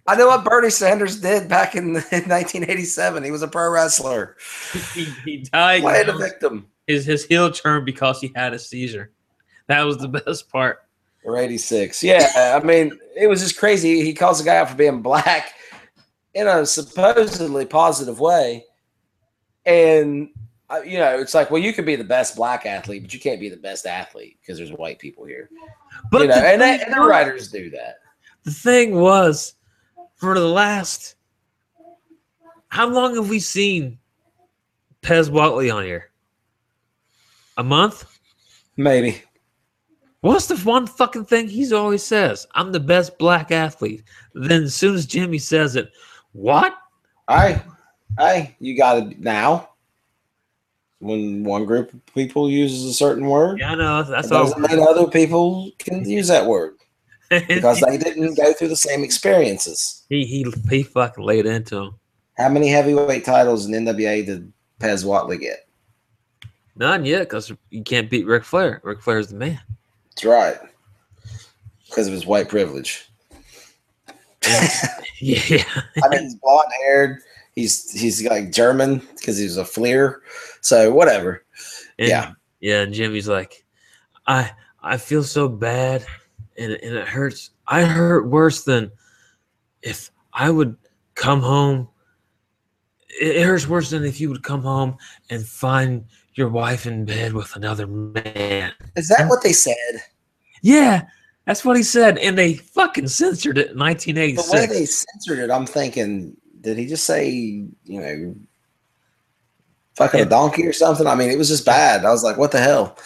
[0.07, 3.23] I know what Bernie Sanders did back in, in 1987.
[3.23, 4.37] He was a pro wrestler.
[4.93, 5.81] He, he died.
[5.81, 6.67] Playing the victim.
[6.87, 9.11] his his heel turned because he had a seizure.
[9.67, 10.84] That was the best part.
[11.25, 12.03] Or 86.
[12.03, 14.03] Yeah, I mean, it was just crazy.
[14.03, 15.53] He calls the guy out for being black
[16.35, 18.65] in a supposedly positive way.
[19.65, 20.29] And,
[20.69, 23.19] uh, you know, it's like, well, you could be the best black athlete, but you
[23.19, 25.49] can't be the best athlete because there's white people here.
[26.11, 27.99] But you know, the, and, they, and the writers do that.
[28.43, 29.55] the thing was,
[30.15, 31.15] for the last,
[32.67, 33.97] how long have we seen
[35.01, 36.11] Pez Whatley on here?
[37.57, 38.05] A month.
[38.77, 39.23] Maybe.
[40.25, 42.47] What's the one fucking thing he's always says?
[42.55, 44.01] I'm the best black athlete.
[44.33, 45.91] Then as soon as Jimmy says it,
[46.31, 46.75] what?
[47.27, 47.61] I,
[48.17, 49.69] I, you got it now.
[50.97, 54.01] When one group of people uses a certain word, Yeah, I know.
[54.01, 54.45] That's it all.
[54.45, 56.73] doesn't mean other people can use that word
[57.29, 60.05] because they didn't go through the same experiences.
[60.09, 61.99] he he he fucking laid into him.
[62.35, 65.67] How many heavyweight titles in NWA did Pez Whatley get?
[66.75, 68.81] None yet, because you can't beat Ric Flair.
[68.83, 69.59] Ric Flair's the man.
[70.15, 70.57] That's right.
[71.87, 73.09] Because of his white privilege.
[75.21, 75.63] Yeah.
[76.03, 77.19] I mean, he's blonde haired.
[77.55, 80.17] He's he's like German because he's a Fliehr.
[80.59, 81.45] So whatever.
[81.97, 82.31] And, Yeah.
[82.59, 83.63] Yeah, and Jimmy's like,
[84.27, 84.51] I
[84.83, 86.05] I feel so bad
[86.57, 87.51] and, it- and it hurts.
[87.67, 88.91] I hurt worse than
[89.81, 90.75] if I would
[91.15, 91.87] come home.
[93.09, 94.97] It, it hurts worse than if you would come home
[95.29, 96.03] and find
[96.35, 98.73] your wife in bed with another man.
[98.95, 100.03] Is that what they said?
[100.61, 101.03] Yeah,
[101.45, 102.17] that's what he said.
[102.17, 106.87] And they fucking censored it in The way they censored it, I'm thinking, did he
[106.87, 108.35] just say, you know,
[109.95, 111.07] fucking a donkey or something?
[111.07, 112.03] I mean, it was just bad.
[112.03, 112.97] I was like, what the hell?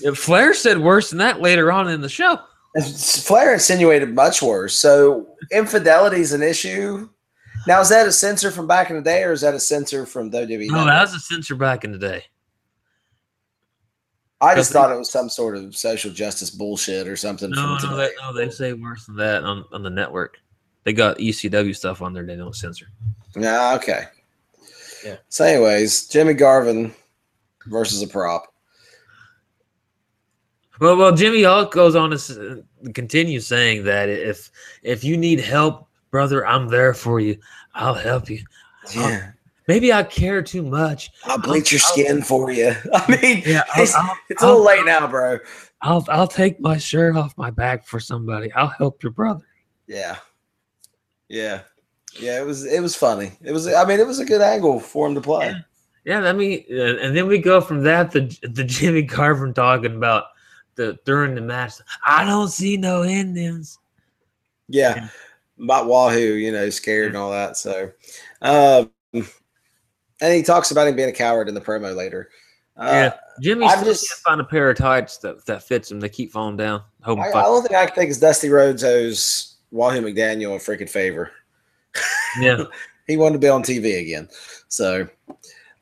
[0.00, 2.38] Yeah, Flair said worse than that later on in the show.
[2.82, 4.74] Flair insinuated much worse.
[4.74, 7.08] So infidelity is an issue.
[7.68, 10.04] Now, is that a censor from back in the day, or is that a censor
[10.04, 10.68] from WWE?
[10.68, 12.24] No, that was a censor back in the day.
[14.42, 17.50] I just thought it was some sort of social justice bullshit or something.
[17.50, 20.38] No, no, they, no, they say worse than that on, on the network.
[20.84, 22.24] They got ECW stuff on there.
[22.26, 22.86] They don't censor.
[23.36, 24.06] Yeah, okay.
[25.04, 25.16] Yeah.
[25.28, 26.92] So, anyways, Jimmy Garvin
[27.66, 28.52] versus a prop.
[30.80, 32.36] Well, well, Jimmy Hawk goes on to s-
[32.94, 34.50] continue saying that if
[34.82, 37.38] if you need help, brother, I'm there for you.
[37.74, 38.42] I'll help you.
[38.92, 39.30] Yeah,
[39.68, 41.10] Maybe I care too much.
[41.24, 42.74] I'll bleach your I'll- skin for you.
[42.94, 45.38] I mean, Yeah, I'll, it's, I'll, it's a little I'll- late now, bro.
[45.84, 48.52] I'll I'll take my shirt off my back for somebody.
[48.52, 49.44] I'll help your brother.
[49.88, 50.16] Yeah,
[51.28, 51.62] yeah,
[52.20, 52.40] yeah.
[52.40, 53.32] It was it was funny.
[53.42, 53.66] It was.
[53.66, 55.54] I mean, it was a good angle for him to play.
[56.04, 60.26] Yeah, I mean, and then we go from that to the Jimmy Garvin talking about
[60.76, 61.72] the during the match.
[62.06, 63.78] I don't see no endings.
[64.68, 65.08] Yeah, Yeah.
[65.64, 67.56] about Wahoo, you know, scared and all that.
[67.56, 67.90] So,
[68.40, 68.88] um,
[70.22, 72.30] and he talks about him being a coward in the promo later.
[72.76, 73.14] Uh, Yeah.
[73.40, 76.00] Jimmy I'm still just- can't find a pair of tights that, that fits him.
[76.00, 76.82] They keep falling down.
[77.02, 80.58] Hope I, I don't think I can think it's Dusty Rhodes owes Wahoo McDaniel a
[80.58, 81.30] freaking favor.
[82.40, 82.64] yeah.
[83.08, 84.28] He wanted to be on TV again.
[84.68, 85.08] So,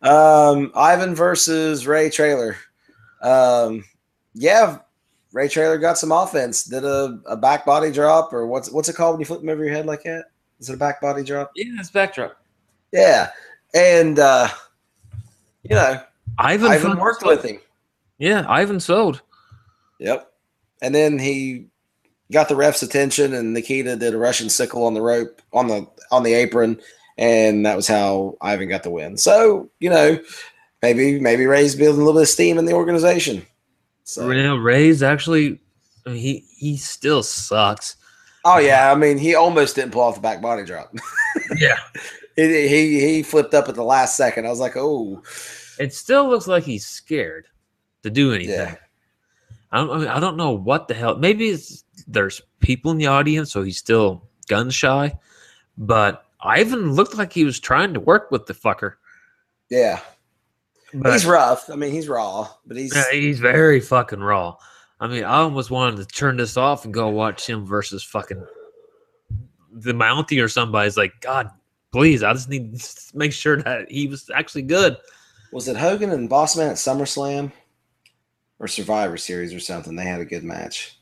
[0.01, 2.57] um, Ivan versus Ray Traylor.
[3.21, 3.85] Um,
[4.33, 4.79] yeah,
[5.33, 6.65] Ray Traylor got some offense.
[6.65, 9.51] Did a, a back body drop or what's what's it called when you flip him
[9.51, 10.25] over your head like that?
[10.61, 11.51] Is it a back body drop?
[11.55, 12.41] Yeah, it's a backdrop.
[12.91, 13.29] Yeah,
[13.75, 14.49] and uh,
[15.63, 16.01] you know,
[16.39, 17.37] Ivan, Ivan worked sold.
[17.37, 17.61] with him.
[18.19, 19.23] Yeah, Ivan sold.
[19.99, 20.31] Yep.
[20.83, 21.67] And then he
[22.33, 25.87] got the ref's attention, and Nikita did a Russian sickle on the rope on the
[26.11, 26.81] on the apron,
[27.19, 29.17] and that was how Ivan got the win.
[29.17, 30.19] So you know,
[30.83, 33.47] maybe maybe Ray's building a little bit of steam in the organization.
[34.05, 35.61] So know, Ray's actually,
[36.07, 37.97] I mean, he he still sucks.
[38.45, 40.95] oh yeah, I mean he almost didn't pull off the back body drop.
[41.57, 41.79] Yeah,
[42.49, 44.47] he, he he flipped up at the last second.
[44.47, 45.23] I was like, oh
[45.81, 47.47] it still looks like he's scared
[48.03, 48.55] to do anything.
[48.55, 48.75] yeah,
[49.73, 49.91] I don't.
[49.91, 51.17] I, mean, I don't know what the hell.
[51.17, 55.19] Maybe it's, there's people in the audience, so he's still gun shy.
[55.79, 58.95] But Ivan looked like he was trying to work with the fucker.
[59.71, 60.01] yeah.
[60.93, 61.71] But he's rough.
[61.71, 64.57] I mean he's raw, but he's Yeah, he's very fucking raw.
[64.99, 68.45] I mean, I almost wanted to turn this off and go watch him versus fucking
[69.73, 70.89] the Mountie or somebody.
[70.89, 71.49] It's like, God,
[71.93, 74.97] please, I just need to make sure that he was actually good.
[75.53, 77.51] Was it Hogan and Bossman at SummerSlam
[78.59, 79.97] or Survivor Series or something?
[79.97, 80.97] They had a good match.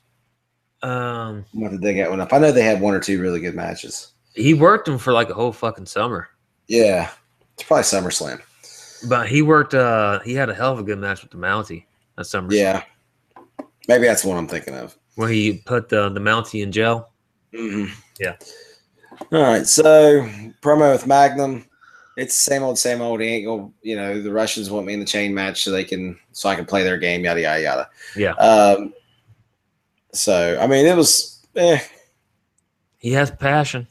[0.83, 2.33] Um, I'm going to dig that one up.
[2.33, 4.13] I know they had one or two really good matches.
[4.35, 6.29] he worked him for like a whole fucking summer.
[6.69, 7.11] Yeah,
[7.55, 8.41] it's probably SummerSlam.
[9.09, 9.75] But he worked.
[9.75, 11.85] Uh, he had a hell of a good match with the Mountie
[12.17, 12.53] at summer.
[12.53, 12.83] Yeah,
[13.89, 14.97] maybe that's what I'm thinking of.
[15.17, 17.11] where he put the the Mountie in jail.
[17.53, 17.93] Mm-hmm.
[18.21, 18.37] Yeah.
[19.33, 19.67] All right.
[19.67, 20.23] So
[20.63, 21.65] promo with Magnum.
[22.17, 23.21] It's same old, same old.
[23.21, 25.85] He ain't gonna, you know, the Russians want me in the chain match so they
[25.85, 27.25] can, so I can play their game.
[27.25, 27.91] Yada yada yada.
[28.17, 28.93] Yeah, Um.
[30.13, 31.79] So I mean, it was, eh,
[32.99, 33.87] he has passion.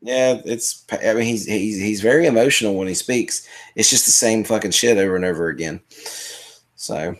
[0.00, 0.40] yeah.
[0.44, 0.84] It's.
[0.90, 3.46] I mean, he's he's he's very emotional when he speaks.
[3.76, 5.80] It's just the same fucking shit over and over again.
[6.74, 7.14] So,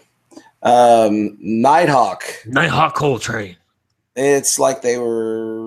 [0.63, 2.25] um, Nighthawk.
[2.47, 3.57] Nighthawk Coltrane.
[4.17, 5.58] It's like they were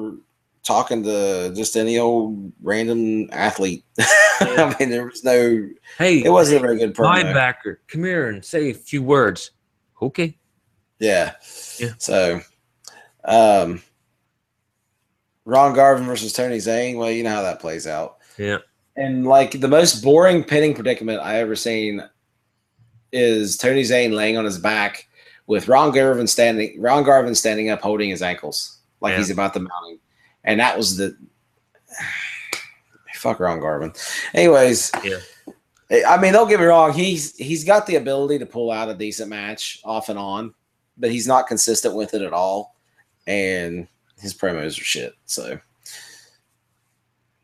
[0.63, 3.83] talking to just any old random athlete.
[4.41, 5.67] I mean, there was no.
[5.97, 7.23] Hey, It wasn't a very good promo.
[7.23, 7.77] linebacker.
[7.87, 9.51] Come here and say a few words.
[10.01, 10.37] Okay.
[10.99, 11.33] Yeah.
[11.79, 11.93] Yeah.
[11.97, 12.41] So,
[13.25, 13.81] um,
[15.45, 16.97] Ron Garvin versus Tony Zane.
[16.97, 18.17] Well, you know how that plays out.
[18.37, 18.57] Yeah.
[18.95, 22.03] And like the most boring pinning predicament I ever seen
[23.11, 25.07] is Tony Zane laying on his back
[25.47, 26.79] with Ron Garvin standing.
[26.81, 29.17] Ron Garvin standing up, holding his ankles like Yeah.
[29.17, 29.99] he's about to mount him,
[30.43, 31.15] and that was the
[33.15, 33.93] fuck Ron Garvin.
[34.33, 35.17] Anyways, Yeah.
[36.07, 36.93] I mean, don't get me wrong.
[36.93, 40.53] He's he's got the ability to pull out a decent match off and on,
[40.97, 42.77] but he's not consistent with it at all,
[43.27, 45.13] and his promos are shit.
[45.25, 45.59] So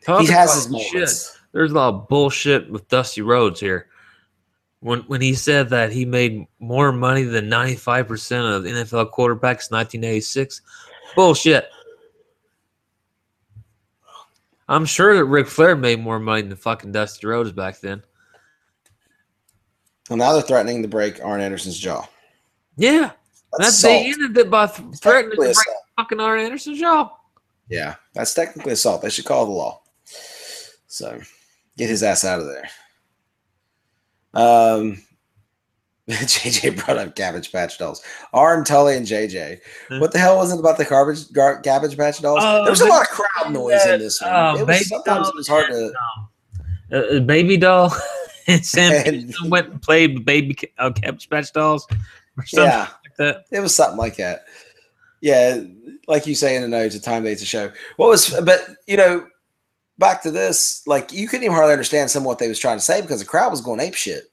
[0.06, 0.93] Talk he has his shit.
[0.93, 1.38] moments.
[1.52, 3.88] There's a lot of bullshit with Dusty Rhodes here.
[4.80, 9.76] When when he said that he made more money than 95% of NFL quarterbacks in
[9.76, 10.62] 1986,
[11.16, 11.68] bullshit.
[14.70, 18.03] I'm sure that Ric Flair made more money than fucking Dusty Rhodes back then.
[20.09, 22.05] Well, now they're threatening to break Arn Anderson's jaw.
[22.78, 23.11] Yeah,
[23.57, 25.78] That's that's they ended it by th- threatening to break assault.
[25.97, 27.09] fucking Arn Anderson's jaw.
[27.70, 29.01] Yeah, that's technically assault.
[29.01, 29.82] They should call the law.
[30.88, 31.20] So
[31.78, 32.70] get his ass out of there.
[34.34, 35.03] Um,
[36.10, 38.01] JJ brought up Cabbage Patch Dolls.
[38.34, 39.60] Arn, Tully, and JJ.
[39.99, 42.39] What the hell was it about the garbage gar- Cabbage Patch Dolls?
[42.41, 44.32] Oh, there was a lot of crowd noise in this one.
[44.34, 45.93] Oh, it baby was, sometimes doll it was hard to.
[46.93, 47.93] Uh, uh, baby doll
[48.47, 51.86] and Sam And- went and played with baby uh, Cabbage Patch dolls
[52.38, 53.45] or something Yeah, like that.
[53.51, 54.45] it was something like that.
[55.20, 55.60] Yeah,
[56.08, 57.70] like you say in the notes, a time dates a show.
[57.97, 59.28] What was, but you know,
[59.97, 62.78] back to this, like you couldn't even hardly understand some of what they was trying
[62.78, 64.32] to say because the crowd was going ape shit.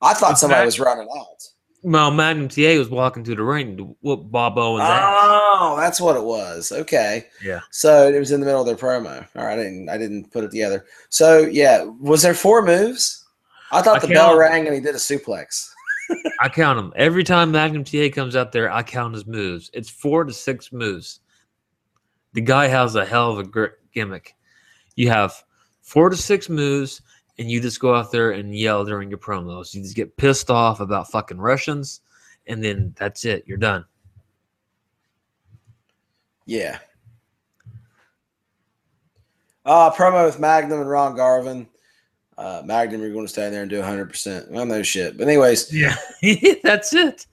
[0.00, 1.42] I thought somebody was running out.
[1.82, 4.84] Well, Magnum TA was walking to the ring to whoop Bob Owens'.
[4.86, 6.72] Oh, that's what it was.
[6.72, 7.26] Okay.
[7.42, 7.60] Yeah.
[7.70, 9.26] So it was in the middle of their promo.
[9.36, 10.86] All right, I didn't I didn't put it together.
[11.10, 13.26] So yeah, was there four moves?
[13.70, 15.68] I thought I the bell rang and he did a suplex.
[16.40, 18.72] I count them every time Magnum TA comes out there.
[18.72, 19.70] I count his moves.
[19.74, 21.20] It's four to six moves.
[22.32, 24.34] The guy has a hell of a gimmick.
[24.96, 25.34] You have
[25.82, 27.02] four to six moves,
[27.38, 29.74] and you just go out there and yell during your promos.
[29.74, 32.00] You just get pissed off about fucking Russians,
[32.46, 33.44] and then that's it.
[33.46, 33.84] You're done.
[36.46, 36.78] Yeah.
[39.64, 41.66] Uh promo with Magnum and Ron Garvin.
[42.36, 44.50] Uh Magnum, you're going to stand there and do 100%.
[44.50, 45.16] Well, no shit.
[45.16, 45.96] But anyways, Yeah,
[46.62, 47.26] that's it.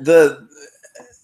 [0.00, 0.48] the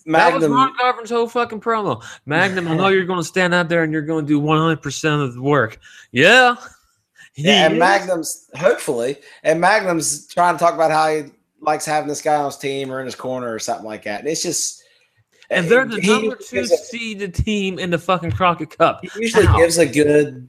[0.06, 0.12] Magnum.
[0.14, 2.04] That was Magnum Ron Garvin's whole fucking promo.
[2.26, 5.24] Magnum, I know you're going to stand out there and you're going to do 100%
[5.24, 5.80] of the work.
[6.12, 6.54] Yeah.
[7.34, 7.78] Yeah, and is.
[7.78, 11.30] Magnum's hopefully, and Magnum's trying to talk about how he
[11.60, 14.20] likes having this guy on his team or in his corner or something like that.
[14.20, 14.82] And it's just,
[15.48, 19.00] And they're the he number two seeded team in the fucking Crockett Cup.
[19.02, 19.56] He usually How?
[19.56, 20.48] gives a good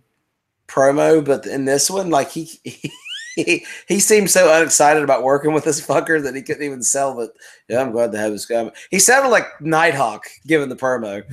[0.67, 2.59] promo, but in this one, like he
[3.35, 7.19] he, he seemed so unexcited about working with this fucker that he couldn't even sell
[7.21, 7.31] it.
[7.67, 8.69] Yeah, I'm glad to have this guy.
[8.91, 11.23] He sounded like Nighthawk giving the promo.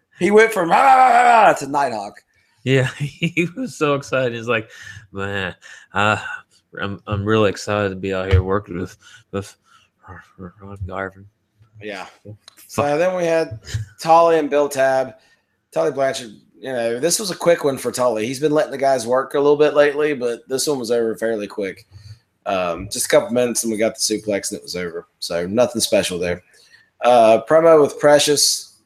[0.18, 2.22] he went from "Ah, ah, ah, ah," to Nighthawk.
[2.66, 4.34] Yeah, he was so excited.
[4.34, 4.72] He's like,
[5.12, 5.54] man,
[5.94, 6.20] uh,
[6.80, 8.98] I'm I'm really excited to be out here working with
[9.30, 9.56] with
[10.36, 11.28] Ron Garvin.
[11.80, 12.08] Yeah.
[12.66, 13.60] So then we had
[14.00, 15.14] Tully and Bill Tab.
[15.70, 18.26] Tully Blanchard, you know, this was a quick one for Tully.
[18.26, 21.14] He's been letting the guys work a little bit lately, but this one was over
[21.16, 21.86] fairly quick.
[22.46, 25.06] Um, just a couple minutes and we got the suplex and it was over.
[25.20, 26.42] So nothing special there.
[27.04, 28.80] Uh, promo with Precious.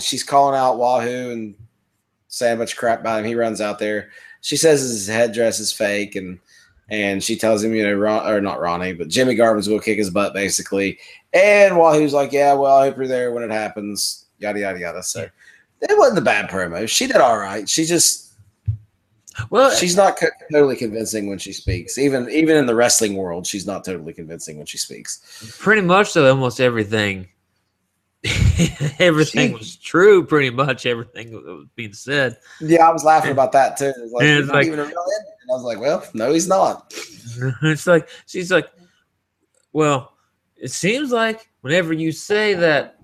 [0.00, 1.54] She's calling out Wahoo and
[2.40, 3.26] a crap about him.
[3.26, 4.10] He runs out there.
[4.40, 6.38] She says his headdress is fake and
[6.88, 9.98] and she tells him, you know, Ron, or not Ronnie, but Jimmy Garvin's will kick
[9.98, 10.98] his butt basically.
[11.32, 14.26] And Wahoo's like, yeah, well, I hope you're there when it happens.
[14.38, 15.02] Yada yada yada.
[15.02, 15.28] So
[15.80, 16.88] it wasn't a bad promo.
[16.88, 17.68] She did all right.
[17.68, 18.34] She just
[19.50, 21.96] Well, she's not co- totally convincing when she speaks.
[21.98, 25.56] Even even in the wrestling world, she's not totally convincing when she speaks.
[25.60, 27.28] Pretty much, though, almost everything,
[29.00, 30.24] everything was true.
[30.24, 32.36] Pretty much everything that was being said.
[32.60, 33.92] Yeah, I was laughing about that too.
[34.12, 36.94] Like, it's like, even a real And I was like, well, no, he's not.
[37.62, 38.68] It's like she's like,
[39.72, 40.12] well,
[40.56, 42.98] it seems like whenever you say that,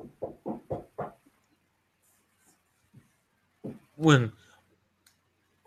[3.97, 4.33] when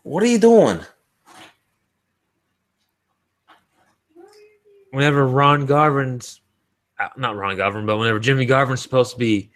[0.04, 0.80] what are you doing?
[4.92, 6.41] Whenever Ron Garvin's
[7.18, 9.52] not Ron Garvin, but whenever Jimmy Garvin's supposed to be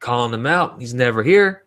[0.00, 1.64] calling him out, he's never here.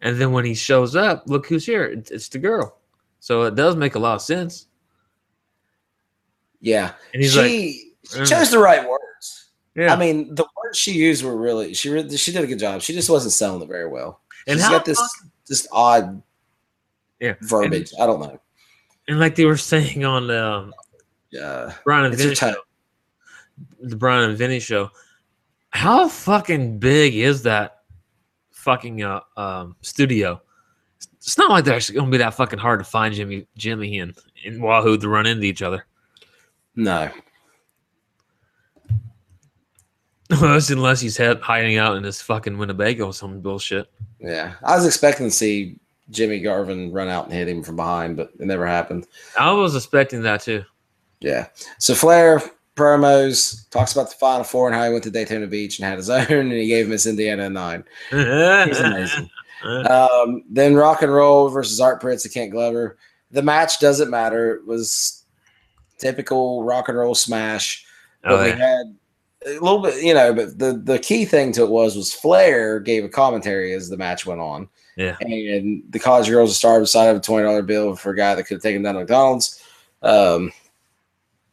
[0.00, 1.84] And then when he shows up, look who's here.
[1.84, 2.78] It's, it's the girl.
[3.20, 4.66] So it does make a lot of sense.
[6.60, 6.92] Yeah.
[7.12, 9.50] And he's she, like, she chose the right words.
[9.76, 9.92] Yeah.
[9.92, 12.82] I mean, the words she used were really she really, she did a good job.
[12.82, 14.20] She just wasn't selling it very well.
[14.46, 15.00] And She's got this
[15.46, 16.20] just odd
[17.20, 17.34] yeah.
[17.42, 17.92] verbiage.
[17.92, 18.40] And, I don't know.
[19.08, 20.74] And like they were saying on um,
[21.30, 22.54] yeah, Bryan and Vinny show,
[23.80, 24.90] the Bryan and Vinny show,
[25.70, 27.82] how fucking big is that
[28.50, 30.40] fucking uh, um, studio?
[31.16, 33.98] It's not like they're actually going to be that fucking hard to find Jimmy, Jimmy
[34.00, 35.86] and, and Wahoo to run into each other.
[36.74, 37.10] No.
[40.40, 43.90] unless unless he's hiding out in this fucking Winnebago or some bullshit.
[44.18, 45.78] Yeah, I was expecting to see
[46.10, 49.06] Jimmy Garvin run out and hit him from behind, but it never happened.
[49.38, 50.64] I was expecting that too.
[51.20, 51.48] Yeah.
[51.78, 52.42] So Flair
[52.76, 55.98] promos talks about the Final Four and how he went to Daytona Beach and had
[55.98, 57.84] his own, and he gave Miss Indiana a nine.
[58.10, 59.30] He's amazing.
[59.88, 62.98] um, then Rock and Roll versus Art Pritts and Kent Glover.
[63.30, 64.56] The match doesn't matter.
[64.56, 65.24] It was
[65.98, 67.86] typical rock and roll smash.
[68.22, 68.54] But oh, yeah.
[68.54, 68.96] we had
[69.46, 72.80] a little bit, you know, but the the key thing to it was was Flair
[72.80, 74.68] gave a commentary as the match went on.
[74.96, 75.16] Yeah.
[75.20, 78.34] And the college girls a star beside of a twenty dollar bill for a guy
[78.34, 79.62] that could have taken down McDonald's.
[80.02, 80.52] Um,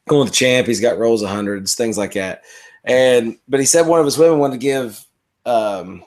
[0.10, 2.44] going with the champ, he's got rolls of hundreds, things like that.
[2.84, 5.06] And but he said one of his women wanted to give
[5.46, 6.04] um,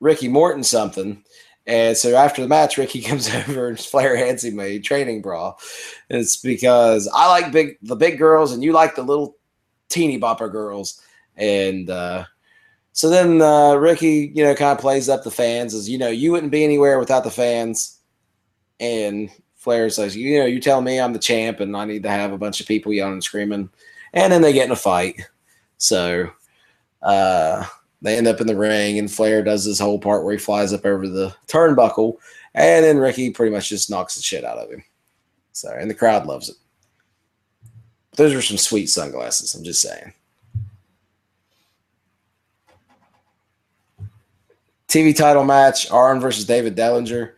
[0.00, 1.22] Ricky Morton something.
[1.66, 5.54] And so after the match, Ricky comes over and Flair hands him a training bra.
[6.10, 9.36] And it's because I like big the big girls and you like the little
[9.88, 11.00] teeny bopper girls.
[11.36, 12.24] And uh,
[12.92, 16.08] so then uh, Ricky, you know, kind of plays up the fans as you know,
[16.08, 18.00] you wouldn't be anywhere without the fans.
[18.80, 22.10] And Flair says, you know, you tell me I'm the champ and I need to
[22.10, 23.68] have a bunch of people yelling and screaming.
[24.14, 25.20] And then they get in a fight.
[25.76, 26.30] So
[27.02, 27.64] uh,
[28.02, 30.72] they end up in the ring, and Flair does this whole part where he flies
[30.72, 32.16] up over the turnbuckle,
[32.54, 34.82] and then Ricky pretty much just knocks the shit out of him.
[35.52, 36.56] So, and the crowd loves it.
[38.16, 39.54] Those are some sweet sunglasses.
[39.54, 40.12] I'm just saying.
[44.88, 47.32] TV title match: Arn versus David Dellinger.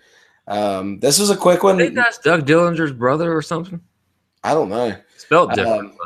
[0.51, 1.76] Um, this was a quick one.
[1.76, 3.80] I think that's Doug Dillinger's brother or something.
[4.42, 4.96] I don't know.
[5.16, 5.92] Spelled different.
[5.92, 5.96] Um,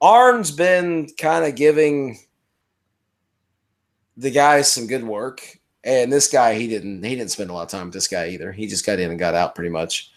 [0.00, 2.18] Arn's been kind of giving
[4.16, 5.46] the guys some good work,
[5.84, 8.28] and this guy he didn't he didn't spend a lot of time with this guy
[8.28, 8.50] either.
[8.50, 10.10] He just got in and got out pretty much.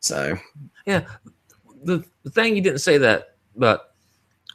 [0.00, 0.36] So
[0.84, 1.04] yeah,
[1.84, 3.94] the, the thing you didn't say that, but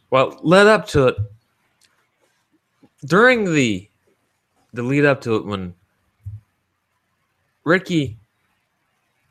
[0.10, 1.18] well, led up to it
[3.06, 3.90] during the
[4.74, 5.74] the lead up to it when
[7.64, 8.18] Ricky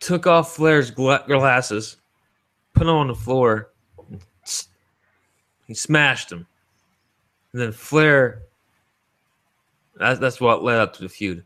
[0.04, 1.96] took off Flair's glasses,
[2.74, 3.70] put them on the floor,
[5.66, 6.46] he smashed him.
[7.52, 8.42] And then Flair,
[9.96, 11.42] that's, that's what led up to the feud.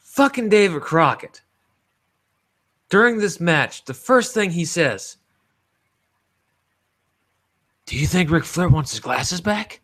[0.00, 1.42] Fucking David Crockett.
[2.90, 5.18] During this match, the first thing he says,
[7.86, 9.80] Do you think Ric Flair wants his glasses back?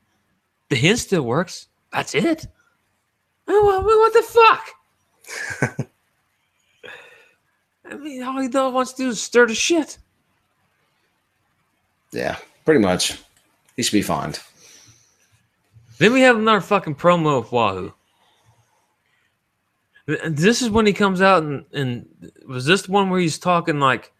[0.71, 1.69] The hint still works.
[1.93, 2.47] That's it.
[3.47, 5.89] What the fuck?
[7.91, 9.99] I mean, all he wants to do is stir the shit.
[12.13, 13.19] Yeah, pretty much.
[13.77, 14.41] He should be fined.
[15.99, 17.93] Then we have another fucking promo of Wahoo.
[20.27, 23.79] This is when he comes out and, and was this the one where he's talking
[23.79, 24.13] like,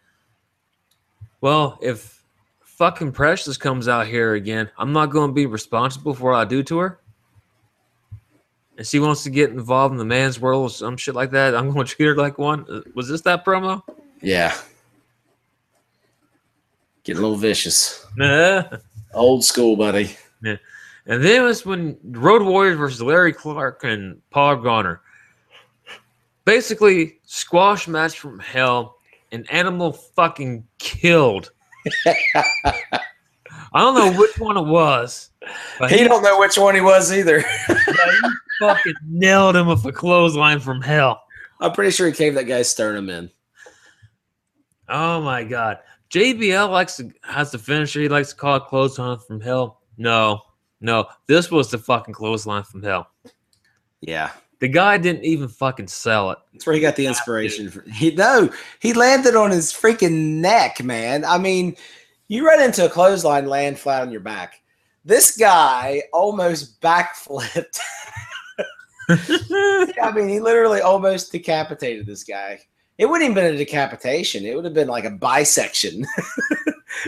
[1.41, 2.23] well, if
[2.61, 6.45] fucking Precious comes out here again, I'm not going to be responsible for what I
[6.45, 6.99] do to her
[8.79, 11.53] and she wants to get involved in the man's world or some shit like that,
[11.53, 12.65] I'm going to treat her like one.
[12.69, 13.83] Uh, was this that promo?
[14.21, 14.57] Yeah.
[17.03, 18.07] Getting a little vicious.
[19.13, 20.15] Old school, buddy.
[20.41, 20.55] Yeah.
[21.07, 25.01] And then it was when Road Warriors versus Larry Clark and Paul Garner.
[26.45, 28.95] Basically, squash match from hell.
[29.33, 31.51] An animal fucking killed.
[32.05, 32.63] I
[33.73, 35.31] don't know which one it was.
[35.89, 37.43] he, he don't know which one he was either.
[38.59, 41.23] Fucking nailed him with a clothesline from hell.
[41.59, 43.29] I'm pretty sure he caved that guy's sternum in.
[44.87, 45.79] Oh my god.
[46.09, 48.01] JBL likes to has the finisher.
[48.01, 49.81] He likes to call it clothesline from hell.
[49.97, 50.41] No,
[50.81, 51.07] no.
[51.27, 53.09] This was the fucking clothesline from hell.
[54.01, 54.31] Yeah.
[54.59, 56.37] The guy didn't even fucking sell it.
[56.51, 57.69] That's where he got the inspiration.
[57.69, 61.23] For, he no, he landed on his freaking neck, man.
[61.23, 61.77] I mean,
[62.27, 64.61] you run into a clothesline, land flat on your back.
[65.05, 67.79] This guy almost backflipped.
[69.09, 72.59] I mean, he literally almost decapitated this guy.
[72.97, 74.45] It wouldn't even been a decapitation.
[74.45, 76.05] It would have been like a bisection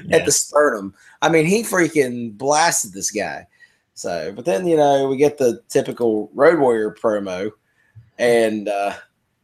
[0.06, 0.18] Yeah.
[0.18, 0.94] at the sternum.
[1.22, 3.48] I mean, he freaking blasted this guy.
[3.94, 7.52] So, but then you know we get the typical Road Warrior promo,
[8.18, 8.94] and uh,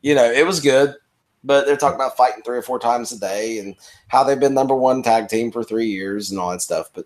[0.02, 0.96] you know it was good.
[1.44, 3.76] But they're talking about fighting three or four times a day and
[4.08, 6.90] how they've been number one tag team for three years and all that stuff.
[6.94, 7.06] But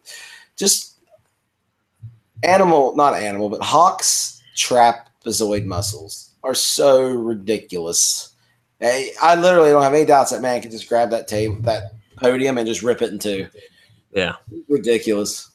[0.55, 0.99] just
[2.43, 4.41] animal, not animal, but Hawk's
[5.23, 8.33] trapezoid muscles are so ridiculous.
[8.79, 11.93] Hey, I literally don't have any doubts that man can just grab that table, that
[12.17, 13.47] podium, and just rip it in two.
[14.11, 14.35] Yeah.
[14.67, 15.51] Ridiculous.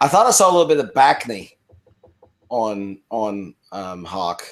[0.00, 1.56] I thought I saw a little bit of acne
[2.48, 4.42] on on um, Hawk,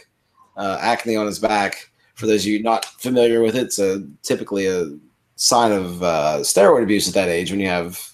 [0.57, 1.91] uh, acne on his back.
[2.15, 4.97] For those of you not familiar with it, it's a, typically a
[5.35, 8.11] sign of uh, steroid abuse at that age when you have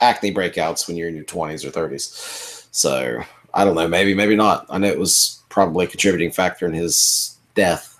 [0.00, 2.66] acne breakouts when you're in your 20s or 30s.
[2.70, 3.22] So
[3.56, 4.66] I don't know, maybe, maybe not.
[4.68, 7.98] I know it was probably a contributing factor in his death.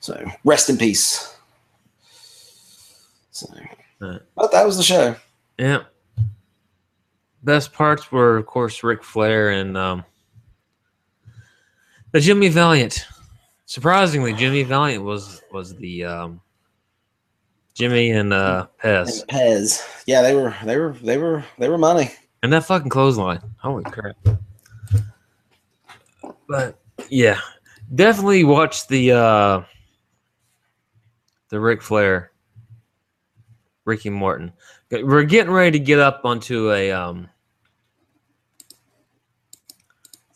[0.00, 1.34] So rest in peace.
[3.30, 3.46] So,
[4.00, 4.20] Right.
[4.36, 5.16] but that was the show.
[5.58, 5.82] Yeah.
[7.42, 10.04] Best parts were, of course, Ric Flair and um,
[12.12, 13.06] the Jimmy Valiant.
[13.66, 16.40] Surprisingly, Jimmy Valiant was was the um,
[17.74, 20.02] Jimmy and uh, Pez, And Pez.
[20.06, 22.10] Yeah, they were they were they were they were money.
[22.42, 23.40] and that fucking clothesline.
[23.58, 24.16] Holy crap!
[26.48, 26.80] But
[27.10, 27.38] yeah,
[27.94, 29.62] definitely watch the uh,
[31.50, 32.32] the Ric Flair,
[33.84, 34.52] Ricky Morton.
[34.90, 37.28] We're getting ready to get up onto a um,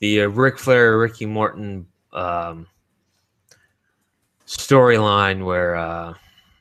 [0.01, 2.67] the uh, Ric Flair, Ricky Morton um,
[4.47, 6.13] storyline where uh,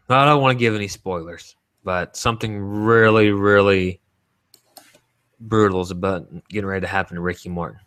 [0.07, 3.99] I don't want to give any spoilers, but something really, really
[5.41, 7.79] brutal is about getting ready to happen to Ricky Morton.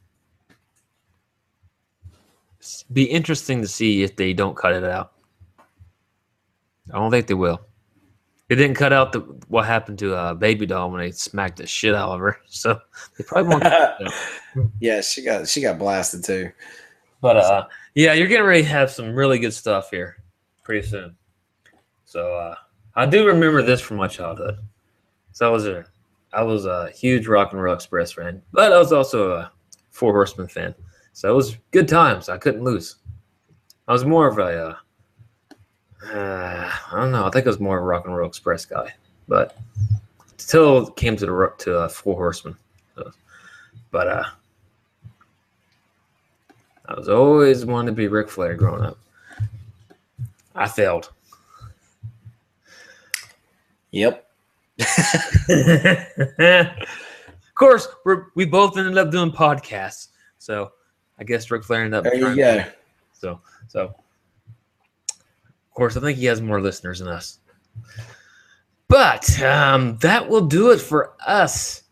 [2.93, 5.13] Be interesting to see if they don't cut it out.
[6.93, 7.61] I don't think they will.
[8.49, 11.67] They didn't cut out the what happened to uh, Baby Doll when they smacked the
[11.67, 12.79] shit out of her, so
[13.17, 13.63] they probably won't.
[13.63, 14.71] cut it out.
[14.81, 16.51] yeah, she got she got blasted too.
[17.21, 20.23] But uh, yeah, you're getting ready to have some really good stuff here
[20.63, 21.17] pretty soon.
[22.05, 22.55] So uh,
[22.95, 24.59] I do remember this from my childhood.
[25.33, 25.87] So I was a
[26.35, 29.53] I was a huge Rock and Roll Express fan, but I was also a
[29.91, 30.75] Four Horsemen fan.
[31.15, 32.29] So it was good times.
[32.29, 32.97] I couldn't lose.
[33.87, 34.77] I was more of a uh,
[36.13, 37.25] uh, I don't know.
[37.25, 38.93] I think I was more of a Rock and Roll Express guy,
[39.29, 39.57] but
[40.33, 42.57] until it came to the to uh, Four Horsemen.
[42.97, 43.13] So,
[43.93, 44.25] but uh,
[46.87, 48.99] I was always wanting to be Ric Flair growing up.
[50.57, 51.13] I failed.
[53.93, 54.29] Yep.
[55.49, 56.75] of
[57.55, 60.09] course, we're, we both ended up doing podcasts,
[60.39, 60.73] so
[61.19, 62.05] I guess Ric Flair ended up.
[62.05, 62.65] There you go.
[63.13, 63.95] So, so
[65.75, 67.39] of course, I think he has more listeners than us.
[68.89, 71.83] But um, that will do it for us.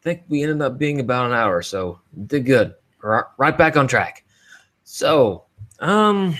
[0.00, 2.74] I think we ended up being about an hour, so did good.
[3.02, 4.24] Right, right back on track.
[4.84, 5.44] So,
[5.78, 6.36] um,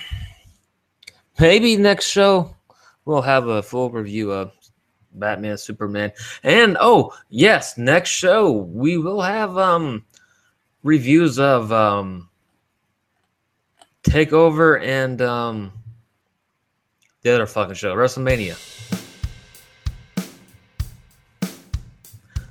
[1.39, 2.57] maybe next show
[3.05, 4.53] we'll have a full review of
[5.13, 6.13] Batman, Superman,
[6.43, 10.05] and oh yes, next show we will have um
[10.83, 12.29] reviews of um
[14.03, 15.73] Takeover and um
[17.23, 18.57] the other fucking show, WrestleMania.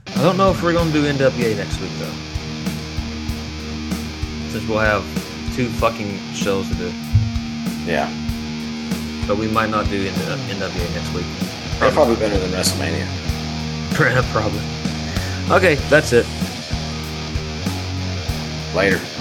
[0.07, 2.13] I don't know if we're gonna do NWA next week though.
[4.51, 5.03] Since we'll have
[5.55, 6.91] two fucking shows to do.
[7.85, 8.07] Yeah.
[9.27, 11.25] But we might not do NWA next week.
[11.79, 13.07] They're probably better than WrestleMania.
[14.31, 14.61] Probably.
[15.51, 16.25] Okay, that's it.
[18.75, 19.18] Later.